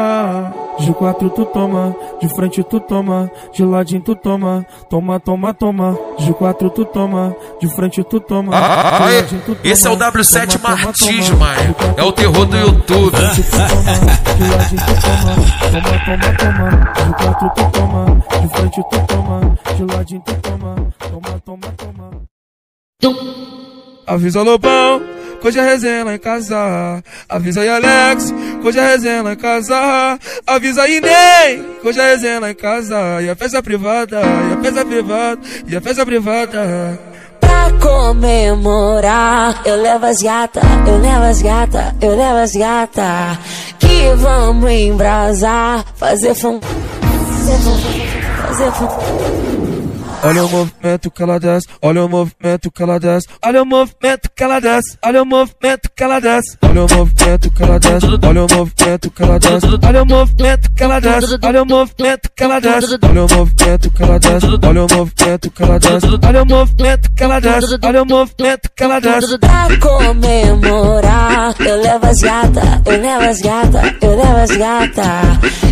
De 0.79 0.93
quatro 0.93 1.31
tu 1.31 1.45
toma, 1.47 1.95
de 2.21 2.29
frente 2.29 2.63
tu 2.65 2.79
toma, 2.81 3.31
de 3.53 3.65
ladinho 3.65 4.03
tu 4.03 4.15
toma, 4.15 4.65
toma, 4.91 5.19
toma, 5.19 5.55
toma. 5.55 5.99
De 6.19 6.33
quatro 6.35 6.69
tu 6.71 6.85
toma, 6.85 7.35
de 7.61 7.67
frente 7.69 8.05
tu 8.05 8.21
toma, 8.21 8.53
Ah, 8.55 8.99
de 8.99 9.05
aí, 9.05 9.17
ladinho 9.23 9.41
tu 9.43 9.55
toma. 9.55 9.61
esse 9.73 9.87
é 9.87 9.91
o 9.91 9.97
W7 9.97 10.47
toma, 10.47 10.59
toma, 10.77 10.77
Martins, 10.85 11.31
toma. 11.31 11.47
quatro 11.47 11.95
É 11.97 12.03
o 12.05 12.13
terror 12.13 12.45
do 12.47 12.57
YouTube. 12.57 13.17
de 13.17 13.43
frente 13.43 13.43
tu 13.43 13.87
toma, 13.87 13.95
de 14.37 14.45
ladinho 14.51 14.83
tu 14.87 15.01
toma, 15.01 15.35
toma, 15.73 15.99
toma, 16.05 16.29
toma. 16.37 16.69
De 17.07 17.25
quatro 17.25 17.51
tu 17.57 17.71
toma, 17.73 18.05
de 18.41 18.49
frente 18.57 18.83
tu 18.91 19.07
toma, 19.07 19.41
de 19.77 19.85
ladinho 19.97 20.23
tu 20.27 20.35
toma, 20.43 20.75
toma, 21.11 21.41
toma, 21.45 21.69
toma. 21.79 22.11
Avisa 24.07 24.43
Lobão, 24.43 25.01
hoje 25.47 25.59
é 25.61 25.63
resenha 25.63 26.05
lá 26.05 26.15
em 26.15 26.19
casa. 26.19 27.03
Avisa 27.29 27.61
aí 27.61 27.69
Alex, 27.69 28.35
hoje 28.65 28.79
é 28.79 28.87
resenha 28.87 29.23
lá 29.23 29.33
em 29.33 29.37
casa. 29.37 30.19
Avisa 30.47 30.83
aí 30.83 31.01
Ney, 31.01 31.65
hoje 31.85 32.01
é 32.01 32.11
resenha 32.11 32.41
lá 32.41 32.51
em 32.51 32.55
casa. 32.55 33.23
E 33.23 33.31
a 33.31 33.37
festa 33.37 33.63
privada, 33.63 34.21
e 34.21 34.55
a 34.55 34.63
festa 34.63 34.85
privada, 34.85 35.41
e 35.69 35.77
a 35.77 35.81
festa 35.81 36.05
privada. 36.05 36.99
Pra 37.41 37.71
comemorar, 37.81 39.63
eu 39.65 39.77
levo 39.81 40.07
as 40.07 40.21
gata, 40.21 40.61
eu 40.87 40.99
levo 40.99 41.25
as 41.25 41.43
gata, 41.43 41.95
eu 42.01 42.17
levo 42.17 42.39
as 42.39 42.53
gata. 42.53 43.39
Que 43.79 44.15
vamos 44.17 44.71
embrasar, 44.71 45.85
fazer 45.97 46.35
fum, 46.35 46.61
fazer 46.61 47.59
fum, 47.59 47.79
fazer 48.49 48.73
fum. 48.73 49.16
Olha 50.27 50.45
o 50.45 50.49
movimento 50.49 51.09
que 51.09 51.23
ela 51.23 51.39
desce, 51.39 51.69
olha 51.81 52.05
o 52.05 52.09
movimento 52.09 52.69
que 52.73 52.83
ela 52.83 52.99
desce, 52.99 53.29
olha 53.45 53.63
o 53.63 53.65
movimento 53.65 54.29
que 54.35 54.43
ela 54.43 54.61
desce, 54.61 54.99
olha 55.01 55.23
o 55.23 55.25
movimento 55.25 55.89
que 55.89 56.03
ela 56.03 56.19
desce, 56.19 56.59
olha 56.67 56.83
o 56.83 56.89
movimento 56.89 57.49
que 57.53 57.63
ela 57.63 57.79
desce, 57.79 58.19
olha 58.25 58.43
o 58.43 58.47
movimento 58.47 59.11
que 59.13 59.23
ela 59.23 59.39
desce, 59.39 59.79
olha 59.85 60.03
o 60.03 60.07
movimento 60.07 60.71
que 60.75 60.83
ela 60.83 61.01
desce, 61.01 61.39
olha 61.45 61.63
o 61.63 61.67
movimento 61.69 62.31
que 62.31 62.43
ela 62.43 62.59
desce, 62.59 62.99
olha 63.05 63.23
o 63.23 63.29
movimento 63.29 63.91
que 63.93 64.03
ela 64.03 64.19
desce, 64.19 64.67
olha 64.67 64.83
o 64.83 64.87
movimento 64.87 65.51
que 65.53 65.63
ela 65.63 65.79
desce, 65.79 66.19
olha 66.27 66.43
o 66.43 66.47
movimento 66.47 67.11
que 67.13 67.23
ela 67.23 67.41
desce, 67.41 67.79
olha 67.85 68.03
o 68.03 68.07
movimento 68.07 68.71
que 68.77 68.85
ela 68.85 69.01
desce. 69.01 69.39
Pra 69.39 69.69
comemorar, 69.81 71.55
eu 71.61 71.83
levo 71.83 72.07
as 72.07 72.21
gata, 72.21 72.83
eu 72.85 73.01
levo 73.01 73.25
as 73.25 73.41
gata, 73.41 73.97
eu 74.03 74.17
levo 74.17 74.37
as 74.39 74.57
gata. 74.57 75.05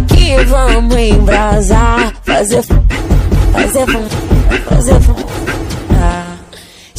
Que 0.09 0.45
vamos 0.45 0.97
embrasar, 0.97 2.13
fazer 2.23 2.63
fazer 3.55 3.87
fum, 3.87 4.09
fazer 4.69 5.01
fum. 5.01 5.15
Ah. 5.91 6.37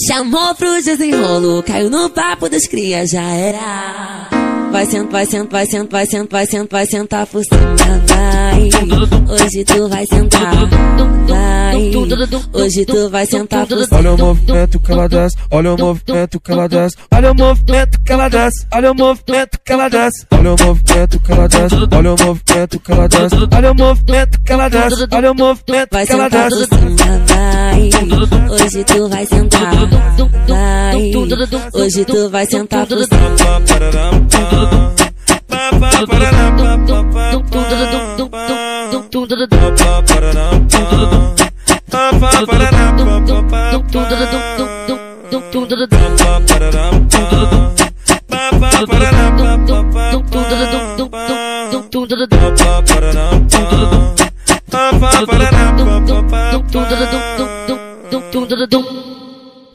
Chamou 0.07 0.55
pro 0.55 0.81
desenrolo, 0.81 1.61
caiu 1.63 1.89
no 1.89 2.09
papo 2.09 2.49
das 2.49 2.67
crias, 2.67 3.11
já 3.11 3.23
era. 3.23 4.44
Vai 4.75 4.85
sentar, 4.85 5.09
vai 5.09 5.25
sentar, 5.25 5.51
vai 5.51 5.65
sentar, 5.65 5.89
vai 5.89 6.05
sentar, 6.05 6.27
vai 6.29 6.45
sentar, 6.45 6.67
vai 6.69 6.85
sentar 6.85 7.27
por 7.27 7.43
cima, 7.45 7.59
vai. 8.09 8.69
Hoje 9.33 9.63
tu 9.63 9.87
vai 9.87 10.05
sentar, 10.05 10.53
vai. 11.27 11.91
Hoje 12.51 12.85
tu 12.85 13.09
vai 13.09 13.25
sentar 13.25 13.65
por 13.67 13.77
Olha 13.89 14.13
o 14.13 14.17
movimento 14.17 14.77
que 14.81 14.91
ela 14.91 15.07
desce, 15.07 15.37
olha 15.49 15.73
o 15.73 15.77
movimento 15.77 16.41
que 16.41 16.51
ela 16.51 16.67
desce, 16.67 16.97
olha 17.09 17.31
o 17.31 17.35
movimento 17.35 17.99
que 18.01 18.11
ela 18.11 18.29
desce, 18.29 18.67
olha 18.73 18.91
o 18.91 18.95
movimento 18.95 19.59
que 19.61 19.71
ela 19.71 19.87
desce, 19.87 20.27
olha 20.33 20.51
o 20.51 20.57
movimento 20.59 21.19
que 21.21 21.31
ela 21.31 21.47
desce, 21.47 21.85
olha 21.93 22.11
o 22.11 22.17
movimento 22.17 22.79
que 22.81 22.91
ela 22.91 23.07
desce, 23.07 23.35
olha 23.53 23.71
o 23.71 23.75
movimento 23.75 24.41
que 24.41 24.51
ela 24.51 24.69
desce, 24.69 25.07
olha 25.09 25.31
o 25.31 25.35
movimento 25.35 25.89
que 25.89 26.11
ela 26.11 26.29
desce. 26.29 26.67
vai. 27.25 27.91
Hoje 28.49 28.83
tu 28.83 29.09
vai 29.09 29.25
sentar, 29.25 29.71
vai. 30.47 31.13
Hoje 31.73 32.05
tu 32.05 32.29
vai 32.29 32.45
sentar 32.45 32.85
por 32.85 32.97
cima. 33.05 34.64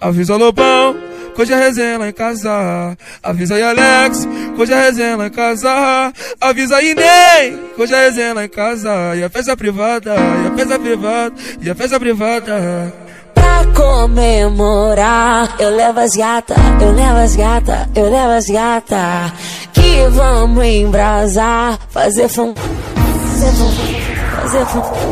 Avisa 0.01 0.37
no 0.37 0.47
Lobão 0.47 1.10
hoje 1.41 1.53
é 1.53 1.57
resenha 1.57 1.99
lá 1.99 2.09
em 2.09 2.13
casa. 2.13 2.97
Avisa 3.23 3.55
aí 3.55 3.63
Alex, 3.63 4.29
hoje 4.59 4.73
é 4.73 4.83
resenha 4.83 5.17
lá 5.17 5.27
em 5.27 5.31
casa. 5.31 6.13
Avisa 6.41 6.77
aí 6.77 6.95
Ney, 6.95 7.59
hoje 7.79 7.95
é 7.95 8.05
resenha 8.07 8.35
lá 8.35 8.45
em 8.45 8.49
casa. 8.49 9.17
E 9.17 9.25
a 9.25 9.31
festa 9.31 9.57
privada, 9.57 10.15
e 10.15 10.49
a 10.49 10.57
festa 10.57 10.79
privada, 10.79 11.35
e 11.63 11.71
a 11.71 11.75
festa 11.75 11.99
privada. 11.99 12.93
Pra 13.35 13.65
comemorar, 13.75 15.57
eu 15.59 15.71
levo 15.75 16.01
as 16.01 16.15
gata, 16.15 16.55
eu 16.81 16.93
levo 16.93 17.19
as 17.19 17.37
gata, 17.37 17.89
eu 17.95 18.11
levo 18.11 18.33
as 18.33 18.47
gata. 18.47 19.33
Que 19.73 20.09
vamos 20.11 20.65
embrasar, 20.65 21.79
fazer 21.91 22.29
fum, 22.29 22.55
fazer 22.55 23.53
fum, 23.53 23.71
fazer 24.43 24.67
fum. 24.67 25.10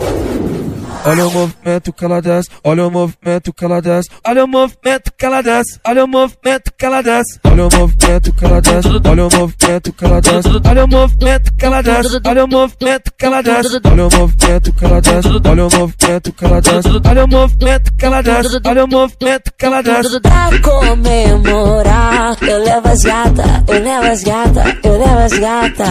Olha 1.08 1.26
o 1.26 1.30
movimento 1.30 1.90
que 1.90 2.04
ela 2.04 2.20
desce, 2.20 2.50
olha 2.62 2.86
o 2.86 2.90
movimento 2.90 3.50
que 3.54 3.64
ela 3.64 3.80
desce, 3.80 4.10
olha 4.26 4.44
o 4.44 4.46
movimento 4.46 5.10
que 5.16 5.24
ela 5.24 5.42
desce, 5.42 5.80
olha 5.82 6.04
o 6.04 6.06
movimento 6.06 6.70
que 6.70 6.84
ela 6.84 7.00
desce, 7.00 7.28
olha 7.46 7.64
o 7.64 7.70
movimento 7.70 8.30
que 8.34 8.44
ela 8.44 8.60
desce, 8.60 9.00
olha 9.06 9.24
o 9.24 9.28
movimento 9.28 9.92
que 9.94 10.04
ela 10.04 10.20
desce, 10.20 10.60
olha 10.66 10.84
o 10.84 10.88
movimento 10.88 11.52
que 11.56 11.64
ela 11.64 11.82
desce, 11.82 12.20
olha 12.26 12.44
o 12.44 12.48
movimento 12.48 13.12
que 13.12 13.24
ela 13.24 13.40
desce, 13.40 13.80
olha 13.86 14.04
o 14.04 14.10
movimento 14.10 14.72
que 14.72 14.84
ela 14.84 15.00
desce, 15.00 15.40
olha 15.46 15.64
o 15.64 15.68
movimento 15.68 16.32
que 16.34 16.44
ela 16.44 16.60
desce, 16.60 17.00
olha 17.06 17.24
o 17.24 17.28
movimento 17.28 17.92
que 17.94 18.04
ela 18.04 18.22
desce, 18.22 18.60
olha 18.66 18.84
o 18.84 18.88
movimento 18.88 19.52
que 19.56 19.66
ela 19.66 19.82
desce. 19.82 20.20
Pra 20.20 20.50
comemorar, 20.62 22.36
eu 22.42 22.64
levo 22.64 22.88
as 22.88 23.02
gata, 23.02 23.64
eu 23.66 23.82
levo 23.82 24.06
as 24.06 24.22
gata, 24.22 24.78
eu 24.84 24.98
levo 24.98 25.18
as 25.18 25.38
gata. 25.38 25.86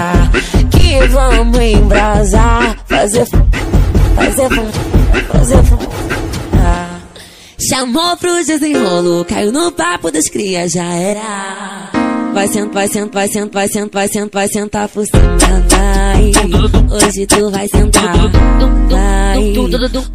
Que 0.71 1.07
vamos 1.07 1.59
embrasar, 1.59 2.77
fazer 2.85 3.27
fazer 4.17 4.49
fazer. 5.27 5.57
Ah. 6.53 6.99
Chamou 7.69 8.17
pro 8.17 8.43
desenrolo, 8.43 9.25
caiu 9.25 9.51
no 9.51 9.71
papo 9.71 10.11
das 10.11 10.27
crias, 10.27 10.71
já 10.71 10.93
era. 10.93 12.06
Vai 12.37 12.47
sentar, 12.49 12.71
vai 12.71 12.87
sentar, 12.87 13.13
vai 13.13 13.27
sentar, 13.27 13.51
vai 13.51 13.67
sentar, 13.67 13.89
vai 13.93 14.07
sentar, 14.07 14.29
vai 14.31 14.47
sentar 14.47 14.89
por 14.89 15.05
cima, 15.07 15.37
vai. 15.71 16.31
Hoje 16.95 17.25
tu 17.25 17.49
vai 17.49 17.67
sentar, 17.67 18.13
vai. 18.89 19.53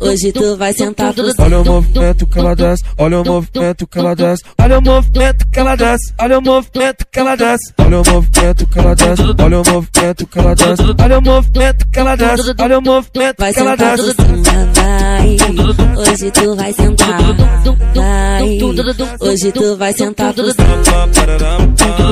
Hoje 0.00 0.32
tu 0.32 0.56
vai 0.56 0.72
sentar 0.72 1.12
por 1.14 1.24
cima. 1.32 1.44
Olha 1.44 1.60
o 1.60 1.64
movimento 1.64 2.26
que 2.28 2.38
ela 2.38 2.54
desce, 2.54 2.84
olha 2.96 3.20
o 3.20 3.24
movimento 3.24 3.86
que 3.88 3.98
ela 3.98 4.14
desce, 4.14 4.44
olha 4.60 4.78
o 4.78 4.82
movimento 4.82 5.46
que 5.50 5.58
ela 5.58 5.76
desce, 5.76 6.14
olha 6.20 6.38
o 6.38 6.42
movimento 6.42 7.06
que 7.08 7.18
ela 7.18 7.34
desce, 7.34 7.74
olha 7.80 7.98
o 7.98 8.04
movimento 8.04 8.66
que 8.66 8.78
ela 8.78 8.94
desce, 8.94 9.22
olha 9.42 9.58
o 9.58 9.62
movimento 9.64 10.26
que 10.28 10.38
ela 10.38 10.54
desce, 10.54 10.94
olha 11.00 11.18
o 11.18 11.22
movimento 11.22 11.86
que 11.88 11.98
ela 11.98 12.16
desce, 12.16 12.54
olha 12.60 12.78
o 12.78 12.82
movimento 12.82 13.36
que 13.36 13.58
ela 13.60 13.76
desce. 13.76 14.14
vai. 14.74 15.36
Hoje 15.96 16.30
tu 16.30 16.56
vai 16.56 16.72
sentar, 16.72 17.18
vai. 17.94 18.58
Hoje 19.20 19.52
tu 19.52 19.76
vai 19.76 19.92
sentar 19.92 20.32
por 20.34 20.52
cima. 20.52 22.11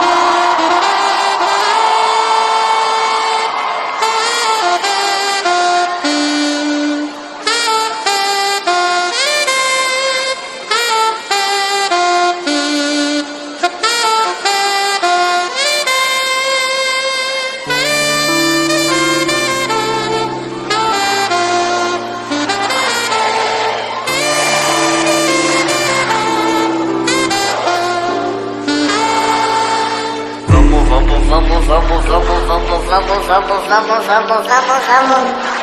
vamos, 33.07 33.27
vamos, 33.27 33.67
vamos, 33.67 34.05
vamos, 34.05 34.47
vamos, 34.47 34.87
vamos. 34.87 35.61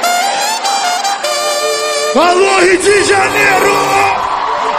Alô, 2.17 2.59
Rio 2.61 2.79
de 2.79 3.05
Janeiro! 3.05 3.75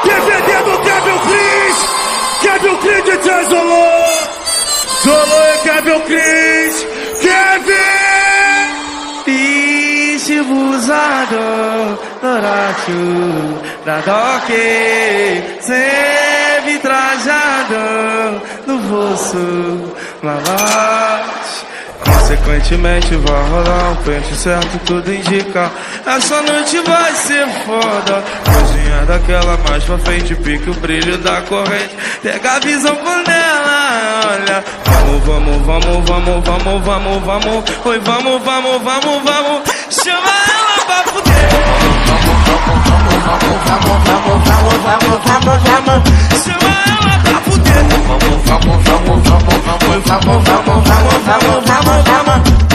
DVD 0.03 0.63
do 0.63 0.77
Kevin 0.79 1.19
Cris! 1.27 1.77
Kevin 2.41 2.75
Cris 2.77 3.03
de 3.05 3.17
Tchê 3.17 3.43
Zolô! 3.45 3.89
É 5.05 5.57
Kevin 5.63 6.01
Cris! 6.01 6.87
Kevin! 7.21 7.99
Bicho 9.25 10.41
usado, 10.41 11.99
Doracho, 12.21 13.01
da 13.85 13.99
Doque, 13.99 15.43
sempre 15.61 16.79
trajado 16.79 18.41
no 18.65 18.77
bolso, 18.79 19.95
lavate. 20.23 21.38
Consequentemente 22.29 23.15
vai 23.15 23.49
rolar 23.49 23.89
um 23.89 23.95
pente 24.03 24.35
certo, 24.35 24.77
tudo 24.85 25.11
indica. 25.11 25.71
Essa 26.05 26.39
noite 26.43 26.79
vai 26.85 27.11
ser 27.15 27.47
foda. 27.65 28.23
Coisinha 28.45 29.03
daquela 29.07 29.57
mais 29.67 29.83
pra 29.83 29.97
frente, 29.97 30.35
pique 30.35 30.69
o 30.69 30.73
brilho 30.75 31.17
da 31.17 31.41
corrente. 31.41 31.89
Pega 32.21 32.51
a 32.51 32.59
visão 32.59 32.95
por 32.97 33.17
nela, 33.27 34.21
olha. 34.29 34.63
Vamos, 34.85 35.25
vamos, 35.25 35.65
vamos, 35.65 36.07
vamos, 36.07 36.45
vamos, 36.45 36.85
vamos, 36.85 37.23
vamos. 37.23 37.63
Oi, 37.85 37.99
vamos, 37.99 38.43
vamos, 38.43 38.81
vamos, 38.83 39.23
vamos. 39.23 39.61
Chama 39.89 40.31
ela 40.53 40.85
pra 40.85 41.11
fuder. 41.11 41.49
Chama 46.43 46.77
ela 47.01 47.19
pra 47.23 47.38
Vamos, 47.69 48.43
vamos, 48.45 48.83
vamos, 48.85 49.23
vamos, 49.23 49.59
vamos, 49.63 50.03
vamos, 50.05 50.05
vamos, 50.05 50.43
vamos, 50.43 50.83
vamos, 50.85 51.63
vamos, 51.65 52.03
vamos 52.05 52.69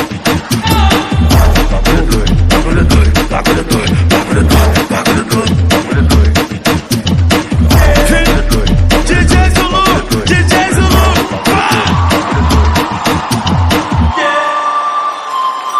DJ 9.06 9.50
Zulu, 9.54 9.84
DJ 10.24 10.54
Zulu, 10.74 11.04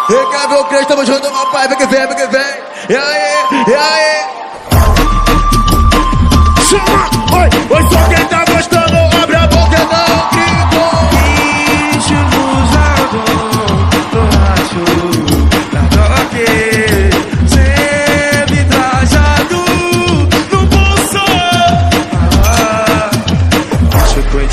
Recado 0.07 0.65
crente, 0.67 0.87
tamo 0.87 1.05
junto, 1.05 1.31
meu 1.31 1.45
pai, 1.51 1.67
vem 1.67 1.77
que 1.77 1.85
vem, 1.87 2.07
vem 2.07 2.15
que 2.15 2.27
vem. 2.27 2.41
E 2.89 2.95
aí, 2.95 3.65
e 3.67 3.73
aí? 3.73 4.14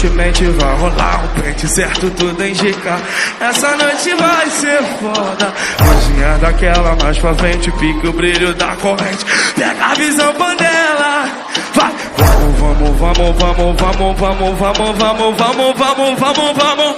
Consequentemente 0.03 0.45
vai 0.47 0.77
rolar 0.79 1.23
um 1.25 1.41
pente 1.41 1.69
certo, 1.69 2.11
tudo 2.11 2.45
indica 2.45 2.99
Essa 3.41 3.77
noite 3.77 4.13
vai 4.15 4.51
ser 4.51 4.83
foda 4.99 5.55
Coisinha 5.79 6.39
daquela 6.39 6.97
mais 7.01 7.17
pra 7.19 7.33
frente 7.35 7.71
Pique 7.71 8.09
o 8.09 8.13
brilho 8.13 8.53
da 8.55 8.75
corrente 8.77 9.25
Pega 9.55 9.85
a 9.85 9.95
visão 9.95 10.35
panela 10.35 11.31
Vai, 11.75 11.93
Vamos, 12.19 12.99
vamos, 12.99 12.99
vamos, 12.99 13.37
vamos, 13.39 14.19
vamos, 14.19 14.19
vamos, 14.19 14.59
vamos, 14.59 14.99
vamos, 14.99 15.39
vamos, 15.39 16.19
vamos, 16.19 16.53
vamos. 16.57 16.97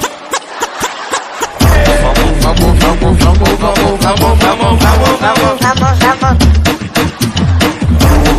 Vamos, 2.01 2.39
vamos, 2.41 2.79
vamos, 2.81 3.19
vamos, 3.19 3.59
vamos, 3.59 3.99
vamos, 4.01 4.01
vamos, 4.01 4.39
vamos, 4.41 4.79
vamos. 4.79 4.81
Vamos, 4.81 5.21
vamos. 5.21 5.59
Vamos, 6.21 6.55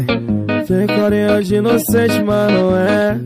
Vem, 0.00 0.86
tem 0.86 1.42
de 1.42 1.54
inocente, 1.54 2.22
mas 2.22 2.52
não 2.52 2.76
é. 2.76 3.18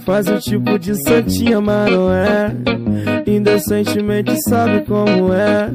Faz 0.00 0.28
o 0.28 0.38
tipo 0.38 0.78
de 0.78 0.94
santinha, 1.02 1.60
mas 1.60 1.90
não 1.90 2.12
é. 2.12 2.52
Indecentemente 3.26 4.36
sabe 4.48 4.82
como 4.82 5.32
é. 5.32 5.70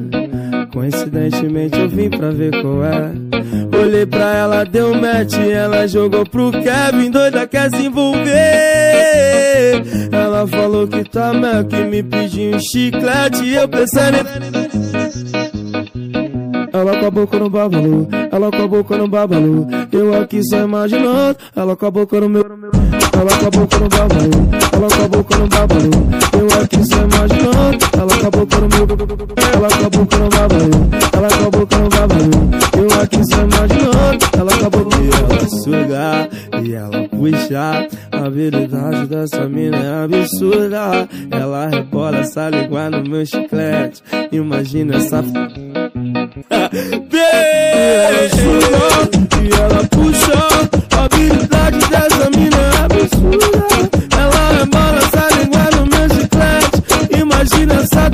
Coincidentemente 0.72 1.78
eu 1.78 1.88
vim 1.88 2.08
pra 2.08 2.30
ver 2.30 2.52
qual 2.62 2.84
é. 2.84 3.12
Olhei 3.76 4.06
pra 4.06 4.36
ela, 4.36 4.64
deu 4.64 4.94
match, 4.94 5.34
ela 5.34 5.86
jogou 5.86 6.24
pro 6.24 6.52
Kevin, 6.52 7.10
doida 7.10 7.46
quer 7.46 7.70
se 7.70 7.86
envolver. 7.86 8.30
Ela 10.12 10.46
falou 10.46 10.86
que 10.86 11.02
tá 11.04 11.32
mal, 11.32 11.64
que 11.64 11.76
me 11.84 12.02
pediu 12.02 12.56
um 12.56 12.60
chiclete 12.60 13.48
eu 13.48 13.68
pensando 13.68 14.18
em. 14.18 14.99
Ela 16.80 16.96
com 16.96 17.06
a 17.06 17.10
boca 17.10 17.38
no 17.38 17.50
babalu, 17.50 18.08
ela 18.32 18.50
com 18.50 18.62
a 18.62 18.66
boca 18.66 18.96
no 18.96 19.06
babalu. 19.06 19.66
Eu 19.92 20.22
aqui 20.22 20.42
só 20.42 20.60
imaginando, 20.60 21.36
ela 21.54 21.76
com 21.76 21.84
a 21.84 21.90
boca 21.90 22.18
no 22.18 22.26
meu. 22.26 22.42
Ela 22.42 23.36
com 23.38 23.46
a 23.46 23.50
boca 23.50 23.78
no 23.78 23.88
babalu, 23.90 24.48
ela 24.72 24.88
com 24.88 25.04
a 25.04 25.08
boca 25.08 25.36
no 25.36 25.46
babalu. 25.46 25.90
Eu 26.32 26.62
aqui 26.62 26.86
só 26.86 26.96
imaginando, 26.96 27.78
ela 27.92 28.16
com 28.16 28.26
a 28.26 28.30
boca 28.30 28.56
no 28.56 28.68
meu. 28.68 28.86
Ela 29.52 29.68
com 29.68 29.84
a 29.84 29.90
boca 29.90 30.16
no 30.16 30.28
babalu, 30.30 30.90
ela 31.12 31.28
com 31.28 31.46
a 31.46 31.50
boca 31.50 31.76
no 31.76 31.88
babalu. 31.90 32.50
Eu 32.78 33.02
aqui 33.02 33.24
só 33.26 33.36
imaginando, 33.42 33.89
sugar 35.48 36.28
e 36.62 36.74
ela 36.74 37.08
puxar. 37.08 37.88
A 38.12 38.26
habilidade 38.26 39.06
dessa 39.06 39.48
mina 39.48 39.78
é 39.78 40.04
absurda. 40.04 41.08
Ela 41.30 41.68
rebola 41.68 42.18
essa 42.18 42.48
língua 42.48 42.90
no 42.90 43.08
meu 43.08 43.24
chiclete. 43.24 44.02
Imagina 44.32 44.96
essa. 44.96 45.18
Ela 45.18 45.30
e 49.42 49.48
ela 49.52 49.84
puxou. 49.88 50.34
A 50.96 51.04
habilidade 51.04 51.78
dessa 51.88 52.30
mina 52.30 52.56
é 52.56 52.78
absurda. 52.84 53.46
Ela 54.18 54.42
rebola 54.58 54.98
essa 54.98 55.24
língua 55.36 55.64
no 55.76 55.82
meu 55.86 56.06
chiclete. 56.08 56.76
Imagina 57.20 57.74
essa 57.74 58.08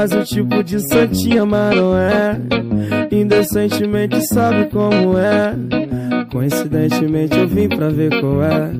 Faz 0.00 0.12
o 0.12 0.24
tipo 0.24 0.64
de 0.64 0.80
santinha, 0.88 1.44
mas 1.44 1.76
não 1.76 1.94
é. 1.94 2.40
Indecentemente 3.12 4.26
sabe 4.28 4.64
como 4.70 5.18
é. 5.18 5.54
Coincidentemente 6.32 7.36
eu 7.36 7.46
vim 7.46 7.68
pra 7.68 7.90
ver 7.90 8.18
qual 8.18 8.42
é. 8.42 8.70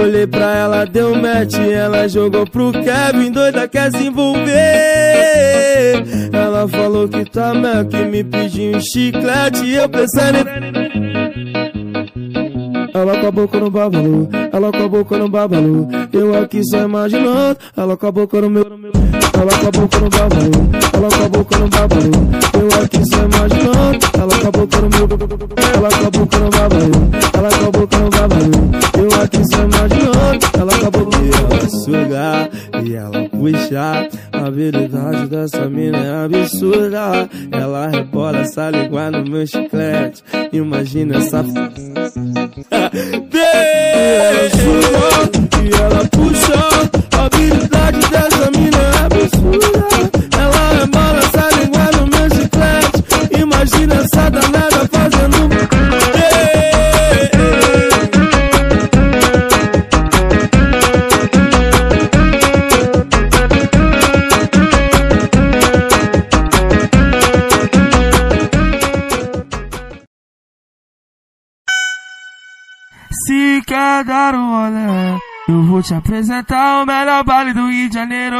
Olhei 0.00 0.24
pra 0.24 0.56
ela, 0.56 0.84
deu 0.84 1.16
match, 1.16 1.58
ela 1.58 2.06
jogou 2.06 2.46
pro 2.46 2.70
Kevin, 2.70 3.32
doida 3.32 3.66
quer 3.66 3.90
se 3.90 4.06
envolver. 4.06 4.54
Ela 6.32 6.68
falou 6.68 7.08
que 7.08 7.24
tá 7.24 7.52
mal, 7.52 7.84
que 7.84 8.04
me 8.04 8.22
pediu 8.22 8.76
um 8.76 8.80
chiclete 8.80 9.68
eu 9.68 9.88
pensando 9.88 10.38
em. 10.38 10.44
Ela 12.94 13.18
com 13.18 13.26
a 13.26 13.32
boca 13.32 13.58
no 13.58 13.68
babalu, 13.68 14.28
ela 14.52 14.70
com 14.70 14.84
a 14.84 14.88
boca 14.88 15.18
no 15.18 15.28
babalu. 15.28 15.88
Eu 16.12 16.40
aqui 16.40 16.60
só 16.62 16.84
imaginando, 16.84 17.58
ela 17.76 17.96
com 17.96 18.06
a 18.06 18.12
boca 18.12 18.40
no 18.40 18.48
meu. 18.48 19.01
Ela 19.42 19.58
com 19.58 19.66
a 19.66 19.70
boca 19.72 19.98
no 19.98 20.08
babalu, 20.08 20.70
ela 20.92 21.08
com 21.08 21.24
a 21.24 21.28
boca 21.28 21.58
no 21.58 21.68
babalu. 21.68 22.12
Eu 22.54 22.68
aqui 22.80 23.04
só 23.04 23.24
imaginando, 23.24 23.98
ela 24.16 24.38
com 24.38 24.46
a 24.46 24.50
boca 24.52 24.80
no 24.80 24.88
meu. 24.88 25.08
Ela 25.74 25.88
com 25.90 26.06
a 26.06 26.10
boca 26.10 26.38
no 26.38 26.50
babalu, 26.50 27.10
ela 27.34 27.48
com 27.50 27.66
a 27.66 27.70
boca 27.72 27.98
no 27.98 28.10
babalu. 28.10 28.70
Eu 29.02 29.20
aqui 29.20 29.44
só 29.50 29.62
imaginando, 29.64 30.46
ela 30.60 30.78
com 30.78 30.86
a 30.86 30.90
boca 30.92 31.18
e 31.18 31.30
ela 31.32 31.68
sugar 31.68 32.50
e 32.84 32.94
ela 32.94 33.28
puxar. 33.30 34.08
A 34.32 34.46
habilidade 34.46 35.26
dessa 35.26 35.68
mina 35.68 35.98
é 35.98 36.24
absurda. 36.24 37.28
Ela 37.50 37.88
rebola 37.88 38.38
essa 38.38 38.70
língua 38.70 39.10
no 39.10 39.28
meu 39.28 39.44
chiclete. 39.44 40.22
Imagina 40.52 41.16
essa. 41.16 41.44
Chorou 44.62 45.26
e 45.64 45.74
ela 45.74 46.04
puxou. 46.12 47.18
A 47.18 47.24
habilidade 47.26 48.08
dessa 48.08 48.31
Imagina 53.62 53.94
essa 53.94 54.28
danada 54.28 54.88
fazendo. 54.90 55.48
Se 73.12 73.62
quer 73.64 74.04
dar 74.04 74.34
um 74.34 74.66
olé, 74.66 75.18
eu 75.48 75.62
vou 75.66 75.80
te 75.80 75.94
apresentar 75.94 76.82
o 76.82 76.86
melhor 76.86 77.22
baile 77.22 77.54
do 77.54 77.68
Rio 77.68 77.88
de 77.88 77.94
Janeiro. 77.94 78.36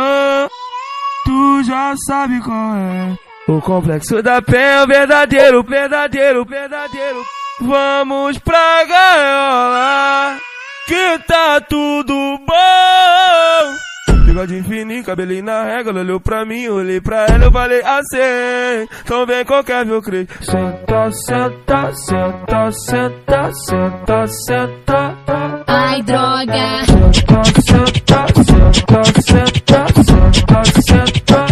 Tu 1.24 1.62
já 1.62 1.94
sabe 2.08 2.40
qual 2.40 2.74
é. 2.74 3.21
O 3.48 3.60
complexo 3.60 4.22
da 4.22 4.40
penha, 4.40 4.84
o 4.84 4.86
verdadeiro, 4.86 5.62
verdadeiro, 5.64 6.44
verdadeiro. 6.44 7.22
Vamos 7.60 8.38
pra 8.38 8.84
gaiola, 8.84 10.38
que 10.86 11.18
tá 11.26 11.60
tudo 11.60 12.14
bom. 12.46 14.24
Bigode 14.24 14.62
fininho, 14.62 15.04
cabelinho 15.04 15.44
na 15.44 15.64
régua, 15.64 15.90
ela 15.90 16.00
olhou 16.00 16.20
pra 16.20 16.44
mim, 16.44 16.68
olhei 16.68 17.00
pra 17.00 17.26
ela, 17.26 17.44
eu 17.44 17.52
falei 17.52 17.82
assim, 17.82 18.88
então 19.04 19.26
vem 19.26 19.44
qualquer 19.44 19.84
meu 19.84 20.00
creio. 20.00 20.26
Senta, 20.40 21.10
senta, 21.10 21.92
senta, 21.94 22.70
senta, 22.70 23.52
senta, 23.52 24.26
senta. 24.28 25.18
Ai, 25.66 26.02
droga. 26.02 26.84
Senta, 26.86 27.44
senta, 27.60 28.26
senta, 28.42 29.04
senta, 29.22 29.86
senta, 30.02 30.64
senta. 30.80 31.46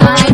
Ai, 0.00 0.33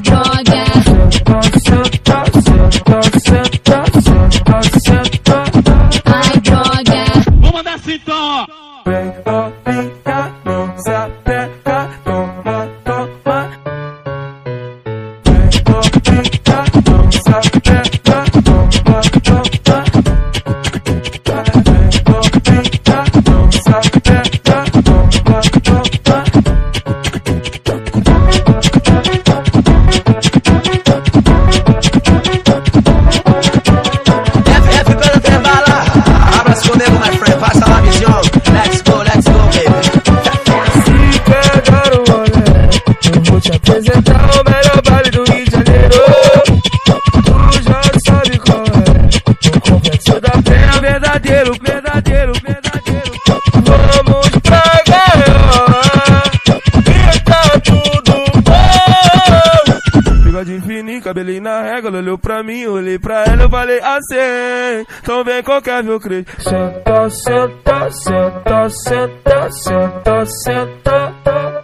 cabelinho 61.10 61.42
na 61.42 61.62
régua, 61.62 61.90
ela 61.90 61.98
olhou 61.98 62.16
pra 62.16 62.42
mim, 62.42 62.66
olhei 62.66 62.96
pra 62.98 63.24
ela, 63.24 63.42
eu 63.42 63.50
falei 63.50 63.80
assim. 63.80 64.86
Então 65.02 65.24
vem 65.24 65.42
qualquer 65.42 65.82
meu 65.82 65.98
crente. 65.98 66.30
Senta, 66.38 67.10
senta, 67.10 67.90
senta, 67.90 68.68
senta, 68.70 69.50
senta, 69.50 70.26
senta. 70.26 71.14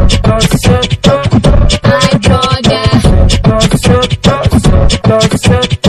senta, 0.00 0.40
senta. 0.56 1.22
Ai, 1.84 2.18
droga. 2.18 2.80
Senta, 3.28 3.76
senta, 3.76 4.36
senta, 4.58 5.38
senta, 5.38 5.87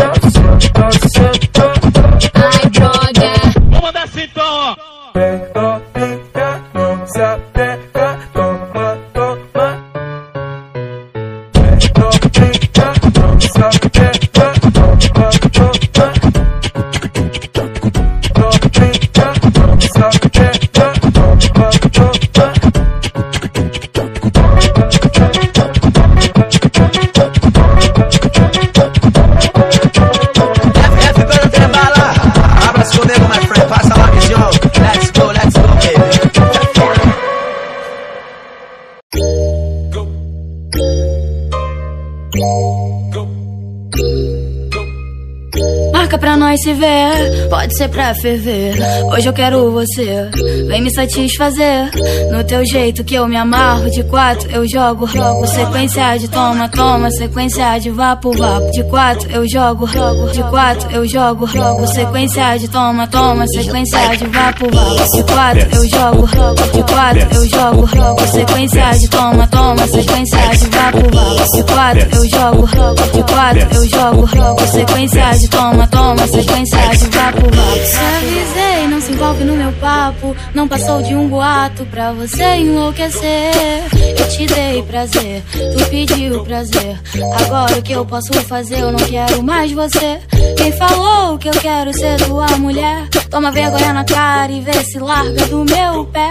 pode 47.50 47.76
ser 47.76 47.90
pra 47.90 48.14
ferver. 48.14 48.76
Hoje 49.06 49.28
eu 49.28 49.34
quero 49.34 49.72
você, 49.72 50.30
vem 50.68 50.82
me 50.82 50.94
satisfazer. 50.94 51.92
No 52.32 52.44
teu 52.44 52.66
jeito 52.66 53.04
que 53.04 53.16
eu 53.16 53.28
me 53.28 53.36
amarro, 53.36 53.90
de 53.90 54.04
quatro 54.04 54.50
eu 54.52 54.68
jogo, 54.68 55.08
jogo. 55.08 55.48
Sequência 55.48 56.18
de 56.18 56.28
toma, 56.28 56.70
toma, 56.70 57.10
sequência 57.12 57.78
de 57.80 57.90
vapo, 57.90 58.32
vapo. 58.38 58.72
De 58.72 58.84
quatro 58.84 59.32
eu 59.32 59.48
jogo, 59.48 59.88
jogo. 59.88 60.32
De 60.32 60.44
quatro 60.44 60.92
eu 60.92 61.08
jogo, 61.08 61.48
jogo. 61.48 61.88
Sequência 61.88 62.58
de 62.58 62.68
toma, 62.68 63.08
toma, 63.08 63.48
sequência 63.48 64.16
de 64.16 64.26
vapo, 64.28 64.66
vapo. 64.72 65.16
De 65.16 65.24
quatro 65.24 65.76
eu 65.76 65.90
jogo, 65.90 66.28
jogo. 66.28 66.72
De 66.72 66.94
quatro 66.94 67.36
eu 67.36 67.50
jogo, 67.50 67.88
jogo. 67.88 68.28
Sequência 68.28 68.92
de 68.92 69.08
toma, 69.10 69.48
toma, 69.48 69.88
sequência 69.88 70.48
de 70.50 70.66
vapo, 70.68 71.16
vapo. 71.16 71.56
De 71.56 71.64
quatro 71.64 72.16
eu 72.16 72.30
jogo, 72.30 72.68
jogo. 72.68 73.12
De 73.12 73.34
quatro 73.34 73.68
eu 73.76 73.88
jogo. 73.88 74.68
Sequência 74.68 75.32
de 75.32 75.48
toma, 75.50 75.88
toma, 75.88 76.28
sequência 76.28 76.59
de 76.64 77.18
vapo, 77.18 77.42
vapo. 77.42 77.80
Te 77.80 77.98
avisei, 78.18 78.88
não 78.90 79.02
se 79.02 79.12
envolve 79.12 79.44
no 79.44 79.56
meu 79.56 79.72
papo. 79.74 80.36
Não 80.54 80.68
passou 80.68 81.02
de 81.02 81.16
um 81.16 81.28
boato 81.28 81.86
pra 81.86 82.12
você 82.12 82.44
enlouquecer. 82.58 83.86
Eu 84.18 84.30
te 84.30 84.46
dei 84.46 84.84
prazer, 84.84 85.44
tu 85.52 85.90
pediu 85.90 86.44
prazer. 86.44 87.00
Agora 87.44 87.78
o 87.78 87.82
que 87.82 87.94
eu 87.94 88.06
posso 88.06 88.34
fazer? 88.44 88.80
Eu 88.80 88.92
não 88.92 89.00
quero 89.00 89.42
mais 89.44 89.72
você. 89.72 90.20
Quem 90.58 90.72
falou 90.74 91.38
que 91.38 91.48
eu 91.48 91.54
quero 91.54 91.94
ser 91.94 92.18
tua 92.26 92.48
mulher? 92.58 93.08
Toma 93.30 93.52
vergonha 93.52 93.94
na 93.94 94.04
cara 94.04 94.52
e 94.52 94.62
vê 94.62 94.84
se 94.84 95.00
larga 95.00 95.46
do 95.48 95.64
meu 95.64 96.06
pé. 96.06 96.30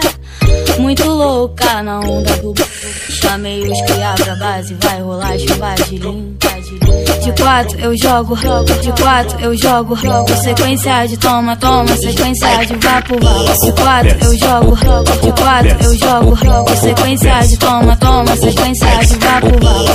Muito 0.79 1.09
louca 1.09 1.83
na 1.83 2.01
onda 2.01 2.37
do 2.39 2.55
Chamei 3.09 3.63
os 3.63 3.81
cria 3.83 4.15
pra 4.15 4.37
base, 4.37 4.77
vai 4.81 5.01
rolar 5.01 5.39
chuva 5.39 5.75
de 5.89 5.97
limpa 5.97 6.58
de 6.69 7.43
quatro 7.43 7.81
eu 7.81 7.97
jogo, 7.97 8.37
de 8.37 9.03
quatro 9.03 9.41
eu 9.41 9.57
jogo. 9.57 9.97
Sequência 10.43 11.07
de 11.07 11.17
toma, 11.17 11.57
toma, 11.57 11.97
sequência 11.97 12.67
de 12.67 12.75
vapo. 12.77 13.15
De 13.19 13.73
quatro 13.73 14.17
eu 14.25 14.39
jogo, 14.39 14.77
de 15.23 15.33
quatro 15.33 15.77
eu 15.85 15.99
jogo. 15.99 16.39
Sequência 16.77 17.41
de 17.41 17.57
toma, 17.57 17.97
toma, 17.97 18.37
sequência 18.37 18.87
de 18.99 19.15
vapo. 19.17 19.49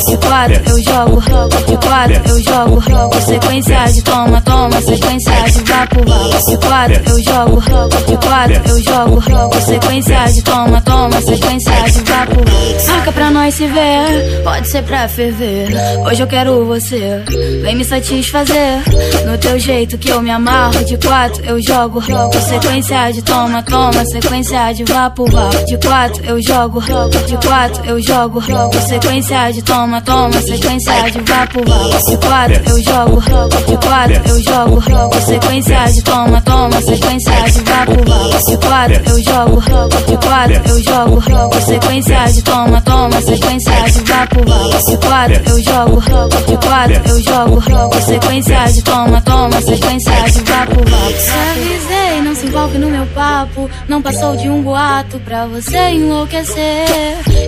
De 0.09 0.17
quatro 0.17 0.61
eu 0.69 0.83
jogo, 0.83 1.21
de 1.67 1.77
quatro 1.77 2.21
eu 2.29 2.43
jogo. 2.43 3.21
Sequência 3.21 3.85
de 3.85 4.01
toma, 4.01 4.41
toma, 4.41 4.81
sequência 4.81 5.33
de 5.43 5.59
vapo. 5.63 6.05
De 6.49 6.57
quatro 6.57 7.01
eu 7.09 7.23
jogo, 7.23 7.61
de 8.07 8.17
quatro 8.17 8.61
eu 8.69 8.81
jogo. 8.81 9.61
Sequência 9.61 10.25
de 10.25 10.41
toma, 10.41 10.81
toma, 10.81 11.21
sequência 11.21 11.71
de 11.83 11.99
vapo. 12.11 12.43
Marca 12.87 13.11
pra 13.11 13.31
nós 13.31 13.53
se 13.55 13.67
ver, 13.67 14.41
pode 14.43 14.67
ser 14.67 14.83
pra 14.83 15.07
ferver. 15.07 15.69
Hoje 16.05 16.21
eu 16.21 16.27
quero 16.27 16.62
você, 16.65 17.23
vem 17.61 17.75
me 17.75 17.85
satisfazer. 17.85 18.81
No 19.25 19.37
teu 19.37 19.57
jeito 19.59 19.97
que 19.97 20.09
eu 20.09 20.21
me 20.21 20.29
amarro, 20.29 20.83
de 20.85 20.97
quatro 20.97 21.43
eu 21.45 21.61
jogo, 21.61 22.01
jogo. 22.01 22.33
Sequência 22.39 23.11
de 23.11 23.21
toma, 23.21 23.63
toma, 23.63 24.05
sequência 24.05 24.73
de 24.73 24.83
vapo, 24.83 25.25
vapo. 25.29 25.65
De 25.65 25.77
quatro 25.77 26.25
eu 26.25 26.41
jogo, 26.41 26.81
jogo. 26.81 27.09
De 27.25 27.37
quatro 27.47 27.85
eu 27.85 28.01
jogo, 28.01 28.41
jogo. 28.41 28.81
Sequência 28.81 29.51
de 29.51 29.61
toma, 29.61 30.01
toma, 30.01 30.41
sequência 30.41 30.93
de 31.09 31.19
vapo, 31.19 31.59
vapo. 31.65 32.09
De 32.09 32.17
quatro 32.17 32.69
eu 32.69 32.81
jogo, 32.83 33.21
jogo. 33.21 33.65
De 33.65 33.77
quatro 33.77 34.29
eu 34.29 34.41
jogo, 34.41 34.81
jogo. 34.81 35.21
Sequência 35.21 35.85
de 35.85 36.01
toma, 36.03 36.41
toma, 36.41 36.81
sequência 36.81 37.31
de 37.31 37.59
vapo, 37.61 38.09
vapo. 38.09 38.49
De 38.49 38.57
quatro 38.57 39.01
eu 39.09 39.23
jogo, 39.23 39.61
jogo. 39.61 40.05
De 40.05 40.17
quatro 40.17 40.69
eu 40.69 40.83
jogo, 40.83 41.21
jogo. 41.21 41.61
Sequência 41.61 42.25
de 42.25 42.41
toma, 42.43 42.81
toma, 42.81 43.21
sequência 43.21 43.71
de 43.83 43.99
vapo, 44.01 44.39
vapo. 44.45 44.91
De 44.91 44.97
quatro 44.97 45.41
eu 45.49 45.63
jogo. 45.63 46.03
De 46.53 46.67
quatro 46.67 47.01
eu 47.09 47.23
jogo, 47.23 47.61
jogo. 47.61 48.01
Sequência 48.01 48.63
de 48.65 48.83
toma, 48.83 49.19
toma, 49.21 49.59
sequência 49.59 50.11
de 50.29 50.39
vapo, 50.41 50.75
vapo. 50.75 51.13
Avisei, 51.51 52.21
não 52.23 52.35
se 52.35 52.45
envolve 52.45 52.77
no 52.77 52.89
meu 52.91 53.07
papo. 53.07 53.67
Não 53.87 54.03
passou 54.03 54.35
de 54.35 54.47
um 54.47 54.61
boato 54.61 55.19
pra 55.21 55.47
você 55.47 55.89
enlouquecer. 55.89 56.85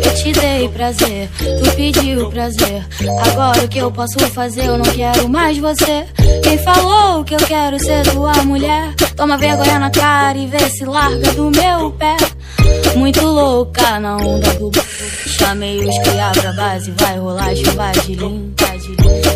Eu 0.04 0.16
te 0.16 0.32
dei 0.32 0.68
prazer, 0.70 1.30
tu 1.38 1.76
pediu 1.76 2.32
prazer. 2.32 2.84
Agora 3.30 3.64
o 3.64 3.68
que 3.68 3.78
eu 3.78 3.92
posso 3.92 4.18
fazer? 4.32 4.66
Eu 4.66 4.80
não 4.80 4.86
quero 4.86 5.30
mais 5.30 5.56
você. 5.60 6.06
Quem 6.42 6.58
falou 6.58 7.24
que 7.24 7.36
eu 7.36 7.46
quero 7.46 7.78
ser 7.78 8.10
tua 8.10 8.34
mulher? 8.44 8.92
Toma 9.16 9.38
vergonha 9.38 9.78
na 9.78 9.92
cara 9.92 10.36
e 10.36 10.48
vê 10.48 10.68
se 10.72 10.84
larga 10.84 11.32
do 11.34 11.52
meu 11.52 11.92
pé. 11.92 12.18
Muito 12.96 13.24
louca 13.24 14.00
na 14.00 14.18
onda 14.18 14.52
do 14.56 14.72
Chamei 15.28 15.78
os 15.78 16.00
cria 16.00 16.32
pra 16.32 16.54
base, 16.54 16.92
vai 16.98 17.20
rolar 17.20 17.56
chuva 17.56 17.92
de 18.04 18.16
limpa 18.16 18.65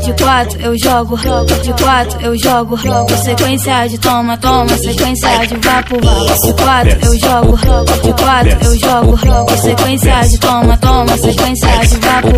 de 0.04 0.24
quatro 0.24 0.62
eu 0.62 0.78
jogo, 0.78 1.18
de 1.18 1.74
quatro 1.84 2.22
eu 2.22 2.38
jogo. 2.38 2.78
Sequência 3.24 3.88
de 3.88 3.98
toma, 3.98 4.38
toma, 4.38 4.78
sequência 4.78 5.30
de 5.48 5.56
vapo. 5.56 5.96
De 6.00 6.54
quatro 6.54 6.98
eu 7.06 7.20
jogo, 7.20 7.58
de 8.02 8.14
quatro 8.14 8.58
eu 8.66 8.80
jogo. 8.80 9.58
Sequência 9.58 10.22
de 10.22 10.38
toma, 10.40 10.78
toma, 10.78 11.18
sequência 11.18 11.68
de 11.80 11.98
vapo. 11.98 12.30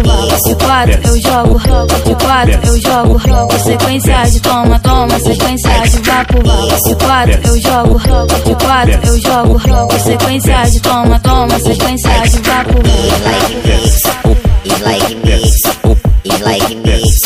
De 0.48 0.56
quatro 0.56 1.00
eu 1.08 1.22
jogo, 1.22 1.60
de 2.06 2.16
quatro 2.16 2.60
eu 2.68 2.82
jogo. 2.82 3.60
Sequência 3.60 4.24
de 4.24 4.40
toma, 4.42 4.80
toma, 4.80 5.20
sequência 5.20 5.70
de 5.82 5.98
vapo. 6.00 6.44
De 6.84 6.96
quatro 6.96 7.40
eu 7.48 7.62
jogo, 7.62 8.00
de 8.46 8.56
quatro 8.56 9.00
eu 9.08 9.20
jogo. 9.20 9.62
Sequência 10.00 10.64
de 10.64 10.80
toma, 10.82 11.20
toma, 11.20 11.60
sequência 11.60 12.12
de 12.22 12.38
vapo, 12.40 12.74
vapo. 12.74 14.52
It's 14.64 14.82
like 14.84 15.16
mix, 15.26 15.81
it's 16.24 16.42
like 16.42 16.78
mix, 16.78 17.26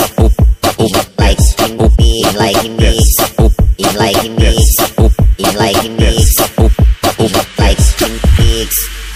it's 0.80 1.18
like 1.18 1.38
it's 2.00 2.36
like 2.38 2.72
mix, 2.72 3.20
it's 3.78 3.96
like 3.98 4.32
mix, 4.32 4.80
it's 5.38 5.56
like 5.56 5.91
mix, 5.91 6.39
it's 7.20 7.60
like 7.60 7.78
mix. 8.39 8.96
Sabe 8.96 9.14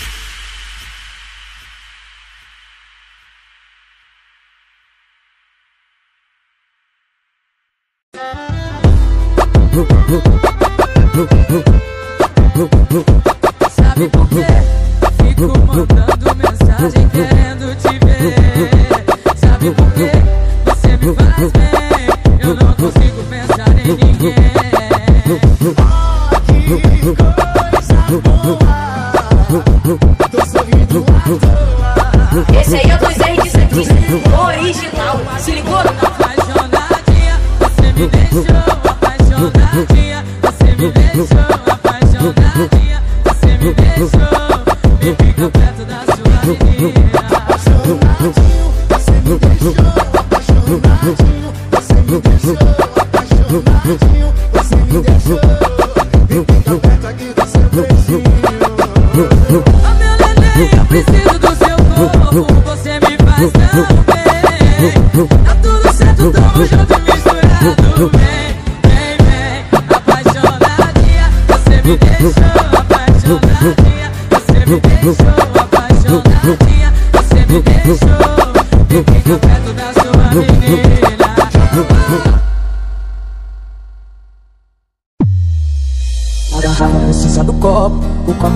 Esse 32.61 32.75
aí 32.75 32.91
é 32.91 32.95
o 32.95 32.99
2R 32.99 33.41
de 33.41 33.49
100% 33.49 34.39
original. 34.45 35.19
Se 35.39 35.51
ligou? 35.51 35.78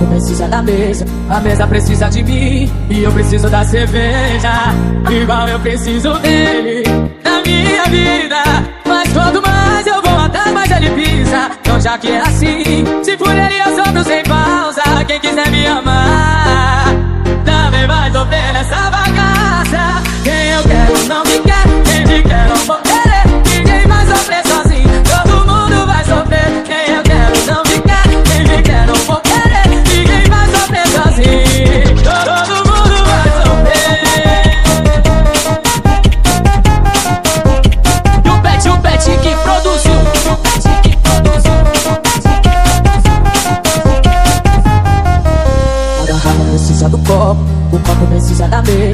copo 0.04 0.06
precisa 0.06 0.48
da 0.48 0.62
mesa, 0.62 1.04
a 1.28 1.40
mesa 1.40 1.66
precisa 1.66 2.08
de 2.08 2.22
mim 2.22 2.70
e 2.90 3.02
eu 3.02 3.12
preciso 3.12 3.48
da 3.48 3.64
cerveja, 3.64 4.52
igual 5.10 5.48
eu 5.48 5.60
preciso 5.60 6.12
dele 6.20 6.82
na 7.24 7.42
minha 7.42 7.84
vida. 7.84 8.42
Mas 8.86 9.12
quanto 9.12 9.42
mais 9.42 9.86
eu 9.86 10.02
vou 10.02 10.18
atrás, 10.18 10.52
mais 10.52 10.70
ele 10.70 10.90
pisa. 10.90 11.50
Então 11.60 11.80
já 11.80 11.98
que 11.98 12.10
é 12.10 12.20
assim, 12.20 12.84
se 13.02 13.16
for 13.16 13.34
ele 13.34 13.63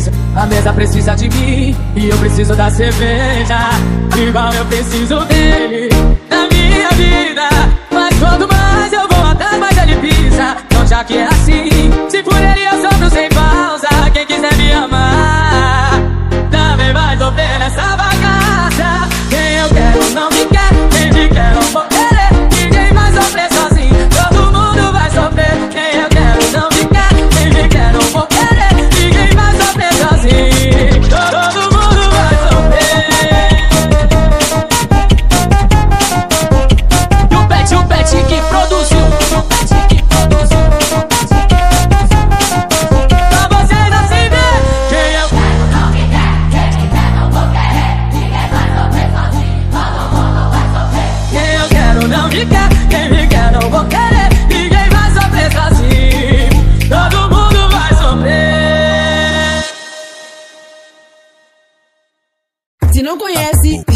cerveja. 0.00 0.12
A 0.34 0.46
mesa 0.46 0.72
precisa 0.72 1.14
de 1.14 1.28
mim 1.28 1.76
e 1.96 2.08
eu 2.08 2.16
preciso 2.18 2.54
da 2.54 2.70
cerveja. 2.70 3.58
Igual 4.16 4.52
eu 4.52 4.64
preciso 4.66 5.24
dele 5.26 5.88
na 6.28 6.48
minha 6.48 6.88
vida. 6.90 7.48
Mas 7.90 8.18
quanto 8.18 8.48
mais 8.48 8.92
eu 8.92 9.08
vou 9.08 9.24
até 9.26 9.56
mais 9.58 9.76
ele 9.78 9.96
pisa. 9.96 10.56
Então 10.66 10.86
já 10.86 11.04
que 11.04 11.16
é 11.16 11.26
assim, 11.26 11.90
se 12.08 12.22
por 12.22 12.36
ele 12.36 12.64
eu 12.64 12.82
sofro 12.82 13.10
sem 13.10 13.28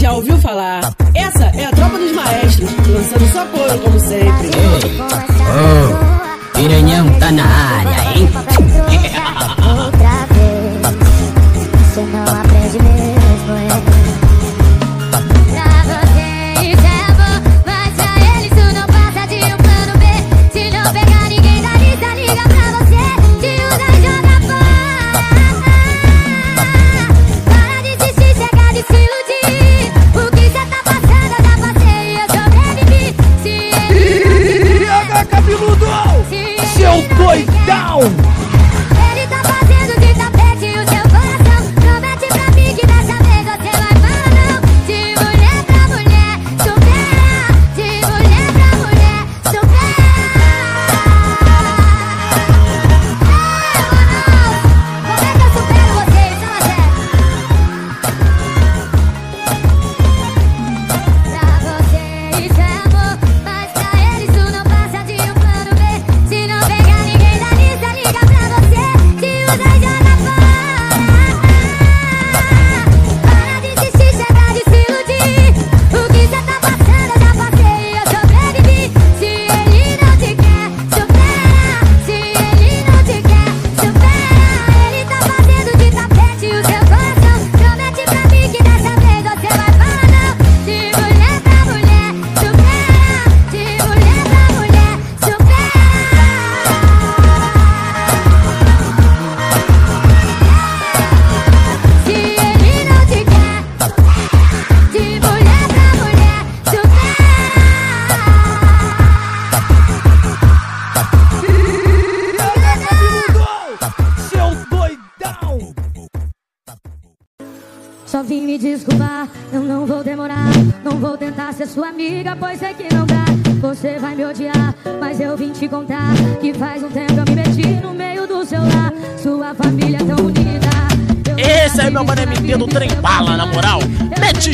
já 0.04 0.12
ouviu 0.12 0.36
falar. 0.38 0.94
Essa 1.14 1.44
é 1.44 1.64
a 1.64 1.70
tropa 1.70 1.96
dos 1.98 2.12
maestros, 2.12 2.70
lançando 2.86 3.32
sua 3.32 3.42
apoio 3.42 3.78
como 3.78 3.98
sempre. 3.98 4.48
Ei, 4.48 5.00
oh, 5.40 6.58
piranhão 6.58 7.18
tá 7.18 7.32
na 7.32 7.44
área, 7.46 8.18
hein? 8.18 8.63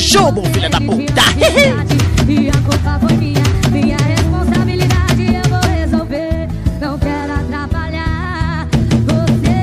Chumbo, 0.00 0.42
filha 0.46 0.70
da 0.70 0.80
puta. 0.80 1.22
E 2.26 2.48
a 2.48 2.52
culpa 2.52 2.98
foi 3.00 3.16
minha, 3.18 3.42
minha 3.70 3.96
responsabilidade 3.98 5.26
eu 5.26 5.50
vou 5.50 5.60
resolver. 5.70 6.48
Não 6.80 6.98
quero 6.98 7.32
atrapalhar 7.34 8.66
você. 9.04 9.60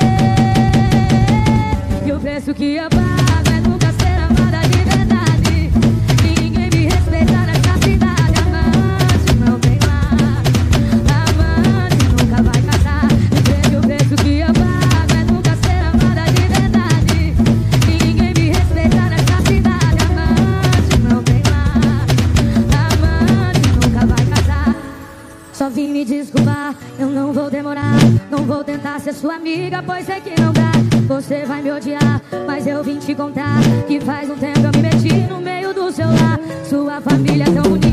E 2.06 2.12
o 2.12 2.20
preço 2.20 2.54
que 2.54 2.76
eu 2.76 2.88
pago 2.90 3.17
sua 29.18 29.36
amiga, 29.36 29.82
pois 29.84 30.06
sei 30.06 30.22
que 30.22 30.40
não 30.40 30.54
dá. 30.54 30.72
Você 31.08 31.44
vai 31.46 31.62
me 31.62 31.72
odiar, 31.72 32.22
mas 32.46 32.68
eu 32.68 32.84
vim 32.84 33.00
te 33.00 33.16
contar 33.16 33.60
que 33.88 34.00
faz 34.00 34.30
um 34.30 34.36
tempo 34.36 34.60
eu 34.60 34.72
me 34.72 34.82
meti 34.82 35.14
no 35.28 35.42
meio 35.42 35.74
do 35.74 35.92
seu 35.92 36.08
lar. 36.08 36.40
Sua 36.64 37.02
família 37.02 37.46
é 37.46 37.52
tão 37.52 37.64
bonita. 37.64 37.87